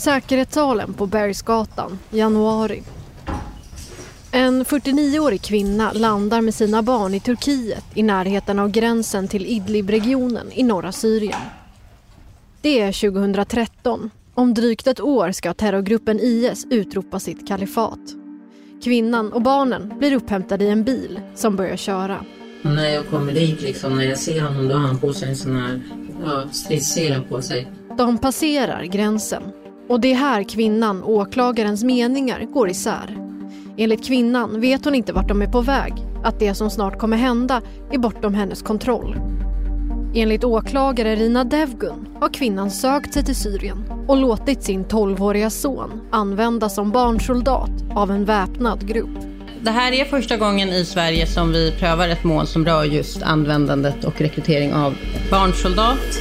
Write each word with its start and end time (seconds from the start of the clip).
Säkerhetssalen 0.00 0.94
på 0.94 1.06
Bergsgatan, 1.06 1.98
januari. 2.10 2.82
En 4.32 4.64
49-årig 4.64 5.42
kvinna 5.42 5.92
landar 5.92 6.40
med 6.40 6.54
sina 6.54 6.82
barn 6.82 7.14
i 7.14 7.20
Turkiet 7.20 7.84
i 7.94 8.02
närheten 8.02 8.58
av 8.58 8.70
gränsen 8.70 9.28
till 9.28 9.46
Idlib-regionen 9.46 10.46
i 10.52 10.62
norra 10.62 10.92
Syrien. 10.92 11.40
Det 12.60 12.80
är 12.80 13.10
2013. 13.10 14.10
Om 14.34 14.54
drygt 14.54 14.86
ett 14.86 15.00
år 15.00 15.32
ska 15.32 15.54
terrorgruppen 15.54 16.20
IS 16.20 16.66
utropa 16.70 17.20
sitt 17.20 17.48
kalifat. 17.48 18.00
Kvinnan 18.84 19.32
och 19.32 19.42
barnen 19.42 19.92
blir 19.98 20.14
upphämtade 20.14 20.64
i 20.64 20.68
en 20.68 20.84
bil 20.84 21.20
som 21.34 21.56
börjar 21.56 21.76
köra. 21.76 22.24
Och 22.64 22.70
när 22.70 22.88
jag 22.88 23.06
kommer 23.06 23.32
dit, 23.32 23.62
liksom, 23.62 23.96
när 23.96 24.04
jag 24.04 24.18
ser 24.18 24.40
honom, 24.40 24.68
då 24.68 24.74
har 24.74 24.86
han 24.86 24.98
på 24.98 25.12
sig 25.12 25.28
en 25.28 25.36
sån 25.36 25.56
här 25.56 25.80
ja, 26.24 26.48
stridssele 26.52 27.20
på 27.28 27.42
sig. 27.42 27.72
De 27.98 28.18
passerar 28.18 28.84
gränsen. 28.84 29.42
Och 29.90 30.00
det 30.00 30.12
är 30.12 30.16
här 30.16 30.42
kvinnan 30.42 31.02
och 31.02 31.12
åklagarens 31.12 31.84
meningar 31.84 32.46
går 32.52 32.70
isär. 32.70 33.16
Enligt 33.76 34.06
kvinnan 34.06 34.60
vet 34.60 34.84
hon 34.84 34.94
inte 34.94 35.12
vart 35.12 35.28
de 35.28 35.42
är 35.42 35.46
på 35.46 35.60
väg, 35.60 35.92
att 36.24 36.38
det 36.38 36.54
som 36.54 36.70
snart 36.70 36.98
kommer 36.98 37.16
hända 37.16 37.62
är 37.92 37.98
bortom 37.98 38.34
hennes 38.34 38.62
kontroll. 38.62 39.16
Enligt 40.14 40.44
åklagare 40.44 41.16
Rina 41.16 41.44
Devgun 41.44 42.08
har 42.20 42.28
kvinnan 42.28 42.70
sökt 42.70 43.14
sig 43.14 43.24
till 43.24 43.36
Syrien 43.36 43.84
och 44.08 44.16
låtit 44.16 44.62
sin 44.62 44.84
12-åriga 44.84 45.50
son 45.50 46.00
användas 46.10 46.74
som 46.74 46.90
barnsoldat 46.90 47.70
av 47.94 48.10
en 48.10 48.24
väpnad 48.24 48.88
grupp. 48.88 49.18
Det 49.62 49.70
här 49.70 49.92
är 49.92 50.04
första 50.04 50.36
gången 50.36 50.68
i 50.68 50.84
Sverige 50.84 51.26
som 51.26 51.52
vi 51.52 51.72
prövar 51.78 52.08
ett 52.08 52.24
mål 52.24 52.46
som 52.46 52.64
rör 52.64 52.84
just 52.84 53.22
användandet 53.22 54.04
och 54.04 54.20
rekrytering 54.20 54.74
av 54.74 54.94
barnsoldat. 55.30 56.20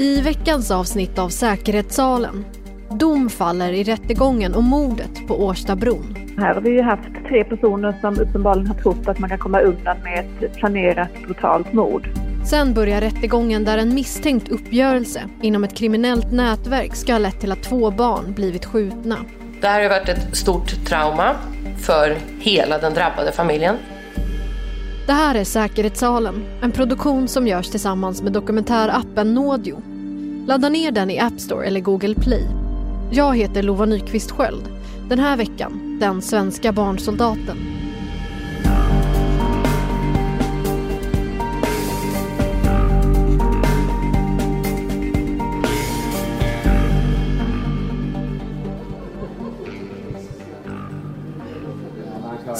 I 0.00 0.20
veckans 0.20 0.70
avsnitt 0.70 1.18
av 1.18 1.28
Säkerhetssalen 1.28 2.44
Dom 2.90 3.28
faller 3.28 3.72
i 3.72 3.84
rättegången 3.84 4.54
om 4.54 4.64
mordet 4.64 5.26
på 5.28 5.44
Årstabron. 5.44 6.16
Här 6.38 6.54
har 6.54 6.60
vi 6.60 6.70
ju 6.70 6.82
haft 6.82 7.08
tre 7.28 7.44
personer 7.44 7.98
som 8.00 8.20
uppenbarligen 8.20 8.66
har 8.66 8.74
trott 8.74 9.08
att 9.08 9.18
man 9.18 9.30
kan 9.30 9.38
komma 9.38 9.60
undan 9.60 9.96
med 10.02 10.26
ett 10.40 10.56
planerat 10.56 11.08
brutalt 11.24 11.72
mord. 11.72 12.08
Sen 12.44 12.74
börjar 12.74 13.00
rättegången 13.00 13.64
där 13.64 13.78
en 13.78 13.94
misstänkt 13.94 14.48
uppgörelse 14.48 15.22
inom 15.42 15.64
ett 15.64 15.74
kriminellt 15.74 16.32
nätverk 16.32 16.94
ska 16.94 17.12
ha 17.12 17.18
lett 17.18 17.40
till 17.40 17.52
att 17.52 17.62
två 17.62 17.90
barn 17.90 18.32
blivit 18.32 18.64
skjutna. 18.64 19.16
Det 19.60 19.66
här 19.66 19.82
har 19.82 19.90
varit 19.90 20.08
ett 20.08 20.36
stort 20.36 20.86
trauma 20.86 21.36
för 21.78 22.16
hela 22.38 22.78
den 22.78 22.94
drabbade 22.94 23.32
familjen. 23.32 23.76
Det 25.06 25.12
här 25.12 25.34
är 25.34 25.44
Säkerhetssalen, 25.44 26.44
en 26.62 26.72
produktion 26.72 27.28
som 27.28 27.46
görs 27.46 27.68
tillsammans 27.68 28.22
med 28.22 28.32
dokumentärappen 28.32 29.34
Nådio. 29.34 29.82
Ladda 30.50 30.68
ner 30.68 30.90
den 30.90 31.10
i 31.10 31.18
App 31.18 31.40
Store 31.40 31.66
eller 31.66 31.80
Google 31.80 32.14
Play. 32.14 32.46
Jag 33.10 33.36
heter 33.36 33.62
Lova 33.62 33.84
Nyqvist 33.84 34.30
Sköld. 34.30 34.68
Den 35.08 35.18
här 35.18 35.36
veckan, 35.36 35.98
den 36.00 36.22
svenska 36.22 36.72
barnsoldaten. 36.72 37.56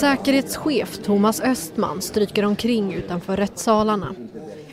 Säkerhetschef 0.00 0.98
Thomas 1.04 1.40
Östman 1.40 2.02
stryker 2.02 2.44
omkring 2.44 2.94
utanför 2.94 3.36
rättssalarna. 3.36 4.14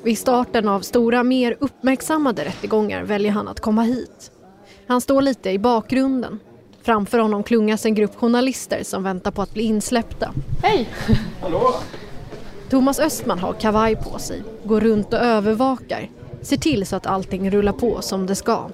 Vid 0.07 0.17
starten 0.17 0.67
av 0.67 0.81
stora, 0.81 1.23
mer 1.23 1.57
uppmärksammade 1.59 2.45
rättegångar 2.45 3.03
väljer 3.03 3.31
han 3.31 3.47
att 3.47 3.59
komma 3.59 3.81
hit. 3.81 4.31
Han 4.87 5.01
står 5.01 5.21
lite 5.21 5.51
i 5.51 5.59
bakgrunden. 5.59 6.39
Framför 6.81 7.19
honom 7.19 7.43
klungas 7.43 7.85
en 7.85 7.95
grupp 7.95 8.15
journalister 8.15 8.83
som 8.83 9.03
väntar 9.03 9.31
på 9.31 9.41
att 9.41 9.53
bli 9.53 9.63
insläppta. 9.63 10.33
Hej! 10.63 10.89
Hallå! 11.41 11.73
Thomas 12.69 12.99
Östman 12.99 13.39
har 13.39 13.53
kavaj 13.53 13.95
på 13.95 14.19
sig, 14.19 14.43
går 14.63 14.81
runt 14.81 15.13
och 15.13 15.19
övervakar. 15.19 16.09
Ser 16.41 16.57
till 16.57 16.85
så 16.85 16.95
att 16.95 17.05
allting 17.05 17.51
rullar 17.51 17.73
på 17.73 18.01
som 18.01 18.25
det 18.25 18.35
ska. 18.35 18.69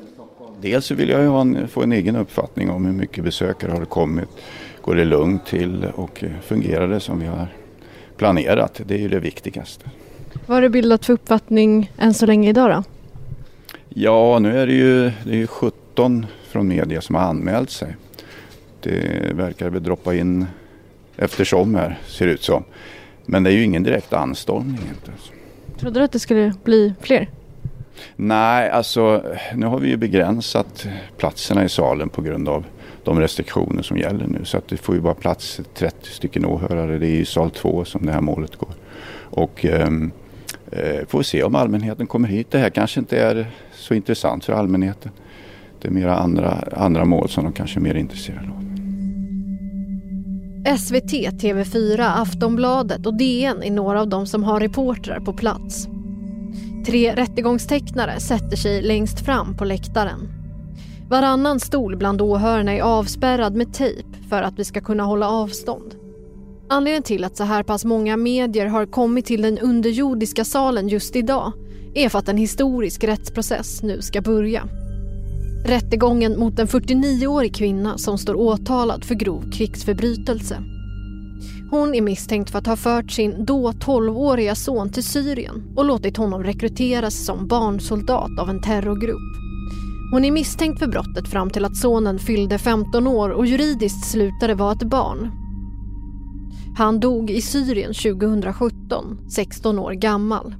Dels 0.61 0.91
vill 0.91 1.09
jag 1.09 1.29
ha 1.29 1.41
en, 1.41 1.67
få 1.67 1.83
en 1.83 1.91
egen 1.91 2.15
uppfattning 2.15 2.69
om 2.69 2.85
hur 2.85 2.93
mycket 2.93 3.23
besökare 3.23 3.71
har 3.71 3.85
kommit. 3.85 4.29
Går 4.81 4.95
det 4.95 5.05
lugnt 5.05 5.45
till 5.45 5.87
och 5.95 6.23
fungerar 6.43 6.87
det 6.87 6.99
som 6.99 7.19
vi 7.19 7.25
har 7.25 7.47
planerat? 8.17 8.81
Det 8.85 8.95
är 8.95 8.99
ju 8.99 9.09
det 9.09 9.19
viktigaste. 9.19 9.89
Vad 10.45 10.57
har 10.57 10.61
du 10.61 10.69
bildat 10.69 11.05
för 11.05 11.13
uppfattning 11.13 11.91
än 11.97 12.13
så 12.13 12.25
länge 12.25 12.49
idag 12.49 12.69
då? 12.69 12.83
Ja, 13.89 14.39
nu 14.39 14.59
är 14.59 14.67
det 14.67 14.73
ju, 14.73 15.11
det 15.23 15.31
är 15.31 15.35
ju 15.35 15.47
17 15.47 16.25
från 16.47 16.67
media 16.67 17.01
som 17.01 17.15
har 17.15 17.21
anmält 17.21 17.69
sig. 17.69 17.95
Det 18.81 19.31
verkar 19.33 19.69
väl 19.69 19.83
droppa 19.83 20.15
in 20.15 20.45
eftersom 21.17 21.75
här, 21.75 21.99
ser 22.07 22.27
det 22.27 22.31
ut 22.33 22.43
som. 22.43 22.63
Men 23.25 23.43
det 23.43 23.49
är 23.49 23.53
ju 23.53 23.63
ingen 23.63 23.83
direkt 23.83 24.13
anstormning. 24.13 24.79
Inte. 24.89 25.11
Trodde 25.79 25.99
du 25.99 26.03
att 26.03 26.11
det 26.11 26.19
skulle 26.19 26.53
bli 26.63 26.93
fler? 27.01 27.29
Nej, 28.15 28.69
alltså 28.69 29.23
nu 29.55 29.65
har 29.65 29.79
vi 29.79 29.89
ju 29.89 29.97
begränsat 29.97 30.87
platserna 31.17 31.63
i 31.63 31.69
salen 31.69 32.09
på 32.09 32.21
grund 32.21 32.49
av 32.49 32.65
de 33.03 33.19
restriktioner 33.19 33.83
som 33.83 33.97
gäller 33.97 34.27
nu. 34.27 34.45
Så 34.45 34.57
att 34.57 34.67
det 34.67 34.77
får 34.77 34.95
ju 34.95 35.01
bara 35.01 35.13
plats 35.13 35.61
30 35.73 36.09
stycken 36.09 36.45
åhörare. 36.45 36.97
Det 36.99 37.07
är 37.07 37.15
i 37.15 37.25
sal 37.25 37.51
2 37.51 37.85
som 37.85 38.05
det 38.05 38.11
här 38.11 38.21
målet 38.21 38.55
går. 38.55 38.69
Och 39.15 39.65
eh, 39.65 39.89
Eh, 40.75 41.05
får 41.07 41.23
se 41.23 41.43
om 41.43 41.55
allmänheten 41.55 42.07
kommer 42.07 42.27
hit. 42.27 42.51
Det 42.51 42.57
här 42.57 42.69
kanske 42.69 42.99
inte 42.99 43.19
är 43.19 43.47
så 43.73 43.93
intressant 43.93 44.45
för 44.45 44.53
allmänheten. 44.53 45.11
Det 45.81 45.87
är 45.87 45.91
mera 45.91 46.15
andra, 46.15 46.51
andra 46.71 47.05
mål 47.05 47.29
som 47.29 47.43
de 47.43 47.53
kanske 47.53 47.79
är 47.79 47.81
mer 47.81 47.95
intresserade 47.95 48.47
av. 48.47 48.63
SVT, 50.77 51.11
TV4, 51.41 52.21
Aftonbladet 52.21 53.05
och 53.05 53.17
DN 53.17 53.63
är 53.63 53.71
några 53.71 54.01
av 54.01 54.09
de 54.09 54.27
som 54.27 54.43
har 54.43 54.59
reportrar 54.59 55.19
på 55.19 55.33
plats. 55.33 55.87
Tre 56.85 57.15
rättegångstecknare 57.15 58.19
sätter 58.19 58.57
sig 58.57 58.81
längst 58.81 59.25
fram 59.25 59.57
på 59.57 59.65
läktaren. 59.65 60.19
Varannan 61.09 61.59
stol 61.59 61.95
bland 61.95 62.21
åhörarna 62.21 62.73
är 62.73 62.81
avspärrad 62.81 63.55
med 63.55 63.73
tejp 63.73 64.07
för 64.29 64.41
att 64.41 64.59
vi 64.59 64.65
ska 64.65 64.81
kunna 64.81 65.03
hålla 65.03 65.29
avstånd. 65.29 66.02
Anledningen 66.69 67.03
till 67.03 67.23
att 67.23 67.37
så 67.37 67.43
här 67.43 67.63
pass 67.63 67.85
många 67.85 68.17
medier 68.17 68.65
har 68.65 68.85
kommit 68.85 69.25
till 69.25 69.41
den 69.41 69.59
underjordiska 69.59 70.45
salen 70.45 70.87
just 70.87 71.15
idag 71.15 71.51
är 71.95 72.09
för 72.09 72.19
att 72.19 72.29
en 72.29 72.37
historisk 72.37 73.03
rättsprocess 73.03 73.83
nu 73.83 74.01
ska 74.01 74.21
börja. 74.21 74.67
Rättegången 75.65 76.39
mot 76.39 76.59
en 76.59 76.67
49-årig 76.67 77.55
kvinna 77.55 77.97
som 77.97 78.17
står 78.17 78.35
åtalad 78.35 79.05
för 79.05 79.15
grov 79.15 79.51
krigsförbrytelse. 79.51 80.57
Hon 81.71 81.95
är 81.95 82.01
misstänkt 82.01 82.49
för 82.49 82.59
att 82.59 82.67
ha 82.67 82.75
fört 82.75 83.11
sin 83.11 83.45
då 83.45 83.71
12-åriga 83.71 84.55
son 84.55 84.89
till 84.89 85.03
Syrien 85.03 85.73
och 85.75 85.85
låtit 85.85 86.17
honom 86.17 86.43
rekryteras 86.43 87.25
som 87.25 87.47
barnsoldat 87.47 88.39
av 88.39 88.49
en 88.49 88.61
terrorgrupp. 88.61 89.43
Hon 90.11 90.25
är 90.25 90.31
misstänkt 90.31 90.79
för 90.79 90.87
brottet 90.87 91.27
fram 91.27 91.49
till 91.49 91.65
att 91.65 91.77
sonen 91.77 92.19
fyllde 92.19 92.57
15 92.57 93.07
år 93.07 93.29
och 93.29 93.45
juridiskt 93.45 94.11
slutade 94.11 94.55
vara 94.55 94.71
ett 94.71 94.83
barn. 94.83 95.42
Han 96.77 96.99
dog 96.99 97.29
i 97.29 97.41
Syrien 97.41 97.93
2017, 97.93 99.29
16 99.31 99.79
år 99.79 99.91
gammal. 99.91 100.55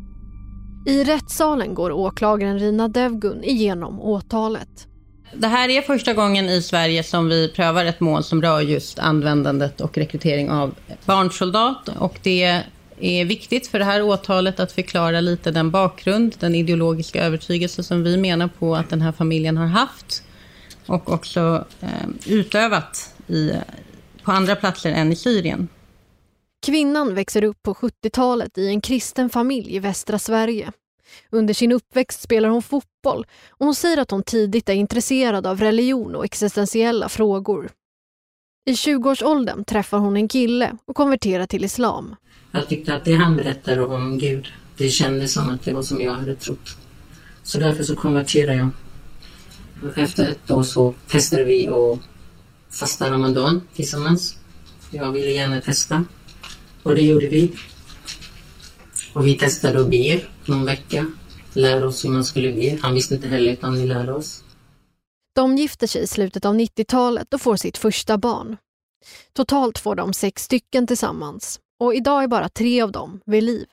I 0.86 1.04
rättssalen 1.04 1.74
går 1.74 1.92
åklagaren 1.92 2.60
Rina 2.60 2.88
Devgun 2.88 3.44
igenom 3.44 4.02
åtalet. 4.02 4.88
Det 5.34 5.48
här 5.48 5.70
är 5.70 5.82
första 5.82 6.14
gången 6.14 6.50
i 6.50 6.62
Sverige 6.62 7.04
som 7.04 7.30
vi 7.30 7.50
prövar 7.50 7.86
ett 7.86 8.00
mål 8.00 8.24
som 8.24 8.42
rör 8.42 8.62
just 8.62 9.00
användandet 9.00 9.82
och 9.82 9.98
rekrytering 9.98 10.50
av 10.50 10.76
barnsoldat. 11.06 11.90
Och 12.00 12.20
det 12.24 12.64
är 13.00 13.26
viktigt 13.26 13.68
för 13.68 13.80
det 13.80 13.86
här 13.86 14.02
åtalet 14.02 14.60
att 14.60 14.72
förklara 14.72 15.22
lite 15.22 15.52
den 15.52 15.72
bakgrund, 15.72 16.36
den 16.40 16.56
ideologiska 16.56 17.24
övertygelse 17.24 17.84
som 17.84 18.04
vi 18.04 18.18
menar 18.18 18.48
på 18.48 18.76
att 18.76 18.90
den 18.90 19.02
här 19.02 19.12
familjen 19.12 19.58
har 19.58 19.68
haft 19.68 20.24
och 20.86 21.10
också 21.10 21.66
eh, 21.82 21.90
utövat 22.28 23.16
i, 23.28 23.52
på 24.24 24.32
andra 24.32 24.56
platser 24.56 24.92
än 24.92 25.12
i 25.12 25.16
Syrien. 25.16 25.68
Kvinnan 26.66 27.16
växer 27.16 27.44
upp 27.44 27.64
på 27.64 27.74
70-talet 27.74 28.58
i 28.58 28.68
en 28.68 28.82
kristen 28.82 29.30
familj 29.30 29.76
i 29.76 29.80
västra 29.80 30.20
Sverige. 30.20 30.72
Under 31.30 31.54
sin 31.54 31.72
uppväxt 31.72 32.22
spelar 32.22 32.50
hon 32.50 32.62
fotboll 32.62 33.26
och 33.50 33.66
hon 33.66 33.76
säger 33.76 33.98
att 33.98 34.12
hon 34.12 34.24
tidigt 34.24 34.70
är 34.70 34.74
intresserad 34.74 35.48
av 35.48 35.60
religion 35.60 36.16
och 36.16 36.26
existentiella 36.26 37.10
frågor. 37.10 37.70
I 38.66 38.74
20-årsåldern 38.74 39.64
träffar 39.64 39.98
hon 39.98 40.16
en 40.18 40.28
kille 40.28 40.78
och 40.86 40.96
konverterar 40.96 41.46
till 41.46 41.64
islam. 41.64 42.16
Jag 42.52 42.68
tyckte 42.68 42.96
att 42.96 43.06
det 43.06 43.16
han 43.16 43.36
berättade 43.36 43.86
om 43.86 44.18
Gud, 44.18 44.48
det 44.78 44.90
kändes 44.90 45.34
som 45.34 45.50
att 45.50 45.62
det 45.64 45.74
var 45.74 45.84
som 45.84 46.02
jag 46.02 46.14
hade 46.14 46.36
trott. 46.36 46.78
Så 47.44 47.60
därför 47.60 47.84
så 47.84 47.96
konverterade 47.96 48.58
jag. 48.58 48.70
Efter 49.96 50.32
ett 50.32 50.52
år 50.52 50.64
så 50.64 50.94
testade 51.08 51.44
vi 51.44 51.68
att 51.68 52.00
fasta 52.70 53.12
Ramadan 53.12 53.62
tillsammans. 53.76 54.38
Jag 54.92 55.12
ville 55.12 55.32
gärna 55.32 55.62
testa. 55.62 56.06
Och 56.84 56.96
det 56.96 57.02
gjorde 57.02 57.28
vi. 57.28 57.52
Och 59.14 59.28
vi 59.28 59.38
testade 59.38 59.82
att 59.82 59.90
be 59.90 60.22
någon 60.46 60.66
vecka. 60.66 61.12
Lära 61.54 61.88
oss 61.88 62.06
hur 62.06 62.10
man 62.10 62.26
skulle 62.26 62.54
be. 62.54 62.80
Han 62.82 62.94
visste 62.94 63.16
inte 63.16 63.28
heller 63.28 63.52
utan 63.52 63.74
vi 63.74 63.88
lärde 63.88 64.14
oss. 64.14 64.44
De 65.36 65.58
gifter 65.58 65.88
sig 65.88 66.04
i 66.04 66.08
slutet 66.08 66.46
av 66.46 66.56
90-talet 66.56 67.34
och 67.34 67.42
får 67.42 67.56
sitt 67.56 67.78
första 67.78 68.18
barn. 68.18 68.58
Totalt 69.34 69.80
får 69.80 69.96
de 69.96 70.14
sex 70.14 70.44
stycken 70.44 70.88
tillsammans 70.88 71.60
och 71.80 71.96
idag 71.96 72.24
är 72.24 72.28
bara 72.28 72.50
tre 72.50 72.82
av 72.82 72.92
dem 72.92 73.22
vid 73.26 73.44
liv. 73.44 73.66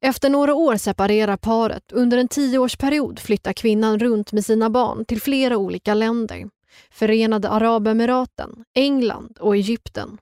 Efter 0.00 0.30
några 0.30 0.54
år 0.54 0.76
separerar 0.76 1.36
paret. 1.36 1.92
Under 1.92 2.18
en 2.18 2.28
tioårsperiod 2.28 3.18
flyttar 3.18 3.52
kvinnan 3.52 3.98
runt 3.98 4.32
med 4.32 4.44
sina 4.44 4.70
barn 4.70 5.04
till 5.04 5.20
flera 5.20 5.56
olika 5.56 5.94
länder. 5.94 6.48
Förenade 6.90 7.48
Arabemiraten, 7.48 8.64
England 8.74 9.38
och 9.40 9.56
Egypten. 9.56 10.18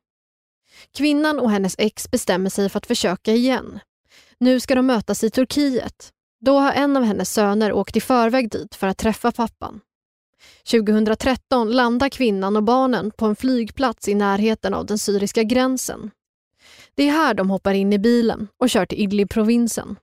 Kvinnan 0.97 1.39
och 1.39 1.51
hennes 1.51 1.75
ex 1.79 2.11
bestämmer 2.11 2.51
sig 2.51 2.69
för 2.69 2.79
att 2.79 2.87
försöka 2.87 3.33
igen. 3.33 3.81
Nu 4.39 4.61
ska 4.61 4.75
de 4.75 4.87
mötas 4.87 5.25
i 5.25 5.31
Turkiet. 5.31 6.11
Då 6.41 6.59
har 6.59 6.73
en 6.73 6.97
av 6.97 7.03
hennes 7.03 7.33
söner 7.33 7.73
åkt 7.73 7.97
i 7.97 8.01
förväg 8.01 8.51
dit 8.51 8.75
för 8.75 8.87
att 8.87 8.99
träffa 8.99 9.33
pappan. 9.33 9.81
2013 10.71 11.71
landar 11.71 12.09
kvinnan 12.09 12.57
och 12.57 12.63
barnen 12.63 13.11
på 13.11 13.27
en 13.27 13.37
flygplats 13.37 14.09
i 14.09 14.15
närheten 14.15 14.75
av 14.75 14.87
den 14.87 14.99
syriska 14.99 15.43
gränsen. 15.43 16.11
Det 16.95 17.03
är 17.03 17.13
här 17.13 17.35
de 17.35 17.51
hoppar 17.51 17.75
in 17.75 17.93
i 17.93 17.99
bilen 17.99 18.49
och 18.57 18.71
kör 18.71 18.87
till 18.87 18.99
Idlib-provinsen. 18.99 19.97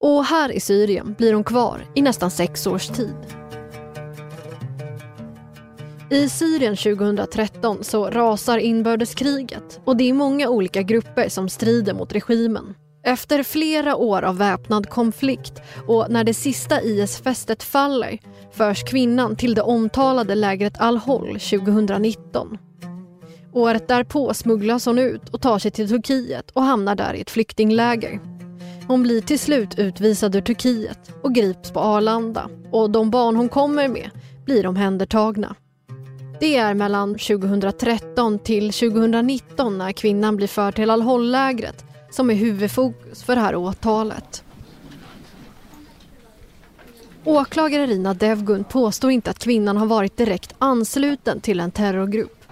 Och 0.00 0.24
här 0.24 0.52
i 0.52 0.60
Syrien 0.60 1.14
blir 1.18 1.34
hon 1.34 1.44
kvar 1.44 1.86
i 1.94 2.02
nästan 2.02 2.30
sex 2.30 2.66
års 2.66 2.88
tid. 2.88 3.41
I 6.12 6.28
Syrien 6.28 6.76
2013 6.76 7.84
så 7.84 8.10
rasar 8.10 8.58
inbördeskriget 8.58 9.80
och 9.84 9.96
det 9.96 10.10
är 10.10 10.12
många 10.12 10.48
olika 10.48 10.82
grupper 10.82 11.28
som 11.28 11.48
strider 11.48 11.94
mot 11.94 12.12
regimen. 12.12 12.74
Efter 13.04 13.42
flera 13.42 13.96
år 13.96 14.22
av 14.22 14.38
väpnad 14.38 14.88
konflikt 14.88 15.62
och 15.86 16.06
när 16.10 16.24
det 16.24 16.34
sista 16.34 16.82
IS-fästet 16.82 17.62
faller 17.62 18.18
förs 18.50 18.84
kvinnan 18.84 19.36
till 19.36 19.54
det 19.54 19.62
omtalade 19.62 20.34
lägret 20.34 20.80
Al-Hol 20.80 21.40
2019. 21.40 22.58
Året 23.52 23.88
därpå 23.88 24.34
smugglas 24.34 24.86
hon 24.86 24.98
ut 24.98 25.28
och 25.28 25.40
tar 25.40 25.58
sig 25.58 25.70
till 25.70 25.88
Turkiet 25.88 26.50
och 26.50 26.62
hamnar 26.62 26.94
där 26.94 27.14
i 27.14 27.20
ett 27.20 27.30
flyktingläger. 27.30 28.20
Hon 28.88 29.02
blir 29.02 29.20
till 29.20 29.38
slut 29.38 29.78
utvisad 29.78 30.36
ur 30.36 30.40
Turkiet 30.40 31.10
och 31.22 31.34
grips 31.34 31.70
på 31.70 31.80
Arlanda 31.80 32.48
och 32.72 32.90
de 32.90 33.10
barn 33.10 33.36
hon 33.36 33.48
kommer 33.48 33.88
med 33.88 34.10
blir 34.44 34.66
omhändertagna. 34.66 35.56
Det 36.42 36.56
är 36.56 36.74
mellan 36.74 37.14
2013 37.14 38.38
till 38.38 38.72
2019 38.72 39.78
när 39.78 39.92
kvinnan 39.92 40.36
blir 40.36 40.46
förd 40.46 40.74
till 40.74 40.90
Al-Hol-lägret 40.90 41.84
som 42.10 42.30
är 42.30 42.34
huvudfokus 42.34 43.22
för 43.22 43.34
det 43.34 43.40
här 43.40 43.56
åtalet. 43.56 44.44
Åklagare 47.24 47.86
Rina 47.86 48.14
Devgun 48.14 48.64
påstår 48.64 49.10
inte 49.10 49.30
att 49.30 49.38
kvinnan 49.38 49.76
har 49.76 49.86
varit 49.86 50.16
direkt 50.16 50.54
ansluten 50.58 51.40
till 51.40 51.60
en 51.60 51.70
terrorgrupp. 51.70 52.44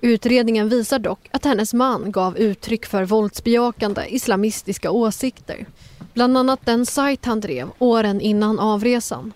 Utredningen 0.00 0.68
visar 0.68 0.98
dock 0.98 1.28
att 1.32 1.44
hennes 1.44 1.74
man 1.74 2.12
gav 2.12 2.38
uttryck 2.38 2.86
för 2.86 3.04
våldsbejakande 3.04 4.04
islamistiska 4.08 4.90
åsikter. 4.90 5.66
Bland 6.14 6.38
annat 6.38 6.66
den 6.66 6.86
sajt 6.86 7.24
han 7.24 7.40
drev 7.40 7.68
åren 7.78 8.20
innan 8.20 8.58
avresan. 8.58 9.32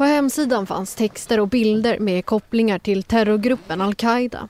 På 0.00 0.04
hemsidan 0.04 0.66
fanns 0.66 0.94
texter 0.94 1.40
och 1.40 1.48
bilder 1.48 1.98
med 1.98 2.26
kopplingar 2.26 2.78
till 2.78 3.02
terrorgruppen 3.02 3.80
al-Qaida. 3.80 4.48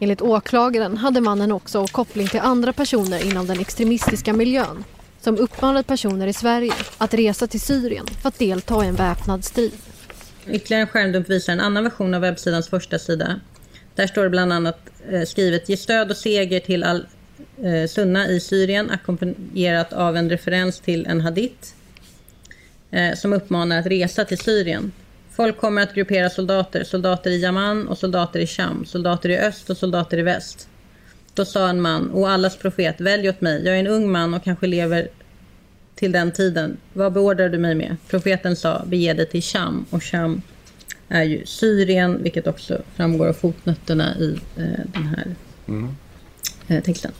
Enligt 0.00 0.22
åklagaren 0.22 0.96
hade 0.96 1.20
mannen 1.20 1.52
också 1.52 1.86
koppling 1.86 2.28
till 2.28 2.40
andra 2.40 2.72
personer 2.72 3.26
inom 3.26 3.46
den 3.46 3.60
extremistiska 3.60 4.32
miljön 4.32 4.84
som 5.20 5.38
uppmanat 5.38 5.86
personer 5.86 6.26
i 6.26 6.32
Sverige 6.32 6.72
att 6.98 7.14
resa 7.14 7.46
till 7.46 7.60
Syrien 7.60 8.06
för 8.06 8.28
att 8.28 8.38
delta 8.38 8.84
i 8.84 8.88
en 8.88 8.94
väpnad 8.94 9.44
strid. 9.44 9.72
Ytterligare 10.46 10.82
en 10.82 10.88
skärmdump 10.88 11.30
visar 11.30 11.52
en 11.52 11.60
annan 11.60 11.84
version 11.84 12.14
av 12.14 12.20
webbsidans 12.20 12.68
första 12.68 12.98
sida. 12.98 13.40
Där 13.94 14.06
står 14.06 14.22
det 14.22 14.30
bland 14.30 14.52
annat 14.52 14.78
eh, 15.10 15.22
skrivet 15.22 15.68
Ge 15.68 15.76
stöd 15.76 16.10
och 16.10 16.16
seger 16.16 16.60
till 16.60 16.84
al-Sunna 16.84 18.24
eh, 18.24 18.30
i 18.30 18.40
Syrien 18.40 18.90
ackompanjerat 18.90 19.92
av 19.92 20.16
en 20.16 20.30
referens 20.30 20.80
till 20.80 21.06
en 21.06 21.20
hadith 21.20 21.72
som 23.16 23.32
uppmanar 23.32 23.78
att 23.78 23.86
resa 23.86 24.24
till 24.24 24.38
Syrien. 24.38 24.92
Folk 25.30 25.60
kommer 25.60 25.82
att 25.82 25.94
gruppera 25.94 26.30
soldater, 26.30 26.84
soldater 26.84 27.30
i 27.30 27.42
Yaman 27.42 27.88
och 27.88 27.98
soldater 27.98 28.40
i 28.40 28.46
Sham, 28.46 28.84
soldater 28.86 29.28
i 29.28 29.38
öst 29.38 29.70
och 29.70 29.76
soldater 29.76 30.18
i 30.18 30.22
väst. 30.22 30.68
Då 31.34 31.44
sa 31.44 31.68
en 31.68 31.80
man, 31.80 32.10
och 32.10 32.30
allas 32.30 32.56
profet, 32.56 33.00
välj 33.00 33.28
åt 33.28 33.40
mig, 33.40 33.64
jag 33.64 33.74
är 33.74 33.80
en 33.80 33.86
ung 33.86 34.10
man 34.10 34.34
och 34.34 34.44
kanske 34.44 34.66
lever 34.66 35.08
till 35.94 36.12
den 36.12 36.32
tiden. 36.32 36.76
Vad 36.92 37.12
beordrar 37.12 37.48
du 37.48 37.58
mig 37.58 37.74
med? 37.74 37.96
Profeten 38.08 38.56
sa, 38.56 38.82
bege 38.86 39.12
dig 39.12 39.26
till 39.26 39.42
Sham 39.42 39.86
och 39.90 40.02
Sham 40.02 40.42
är 41.08 41.22
ju 41.22 41.46
Syrien, 41.46 42.22
vilket 42.22 42.46
också 42.46 42.82
framgår 42.94 43.28
av 43.28 43.32
fotnötterna 43.32 44.18
i 44.18 44.40
eh, 44.56 44.84
den 44.86 45.02
här 45.02 45.34
mm. 45.68 45.96
eh, 46.68 46.82
texten. 46.82 47.12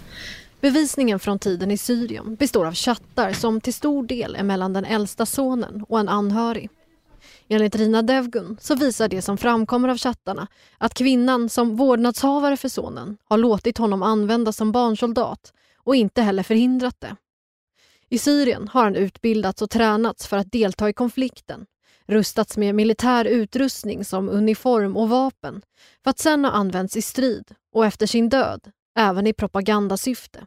Bevisningen 0.60 1.18
från 1.18 1.38
tiden 1.38 1.70
i 1.70 1.78
Syrien 1.78 2.34
består 2.34 2.66
av 2.66 2.74
chattar 2.74 3.32
som 3.32 3.60
till 3.60 3.74
stor 3.74 4.06
del 4.06 4.36
är 4.36 4.42
mellan 4.42 4.72
den 4.72 4.84
äldsta 4.84 5.26
sonen 5.26 5.84
och 5.88 6.00
en 6.00 6.08
anhörig. 6.08 6.70
Enligt 7.48 7.76
Rina 7.76 8.02
Devgun 8.02 8.56
så 8.60 8.74
visar 8.74 9.08
det 9.08 9.22
som 9.22 9.38
framkommer 9.38 9.88
av 9.88 9.98
chattarna 9.98 10.46
att 10.78 10.94
kvinnan 10.94 11.48
som 11.48 11.76
vårdnadshavare 11.76 12.56
för 12.56 12.68
sonen 12.68 13.16
har 13.24 13.38
låtit 13.38 13.78
honom 13.78 14.02
användas 14.02 14.56
som 14.56 14.72
barnsoldat 14.72 15.52
och 15.84 15.96
inte 15.96 16.22
heller 16.22 16.42
förhindrat 16.42 17.00
det. 17.00 17.16
I 18.08 18.18
Syrien 18.18 18.68
har 18.68 18.84
han 18.84 18.96
utbildats 18.96 19.62
och 19.62 19.70
tränats 19.70 20.26
för 20.26 20.36
att 20.36 20.52
delta 20.52 20.88
i 20.88 20.92
konflikten, 20.92 21.66
rustats 22.06 22.56
med 22.56 22.74
militär 22.74 23.24
utrustning 23.24 24.04
som 24.04 24.28
uniform 24.28 24.96
och 24.96 25.08
vapen 25.08 25.62
för 26.02 26.10
att 26.10 26.18
sen 26.18 26.44
ha 26.44 26.52
använts 26.52 26.96
i 26.96 27.02
strid 27.02 27.54
och 27.72 27.86
efter 27.86 28.06
sin 28.06 28.28
död 28.28 28.70
även 28.96 29.26
i 29.26 29.32
propagandasyfte. 29.32 30.46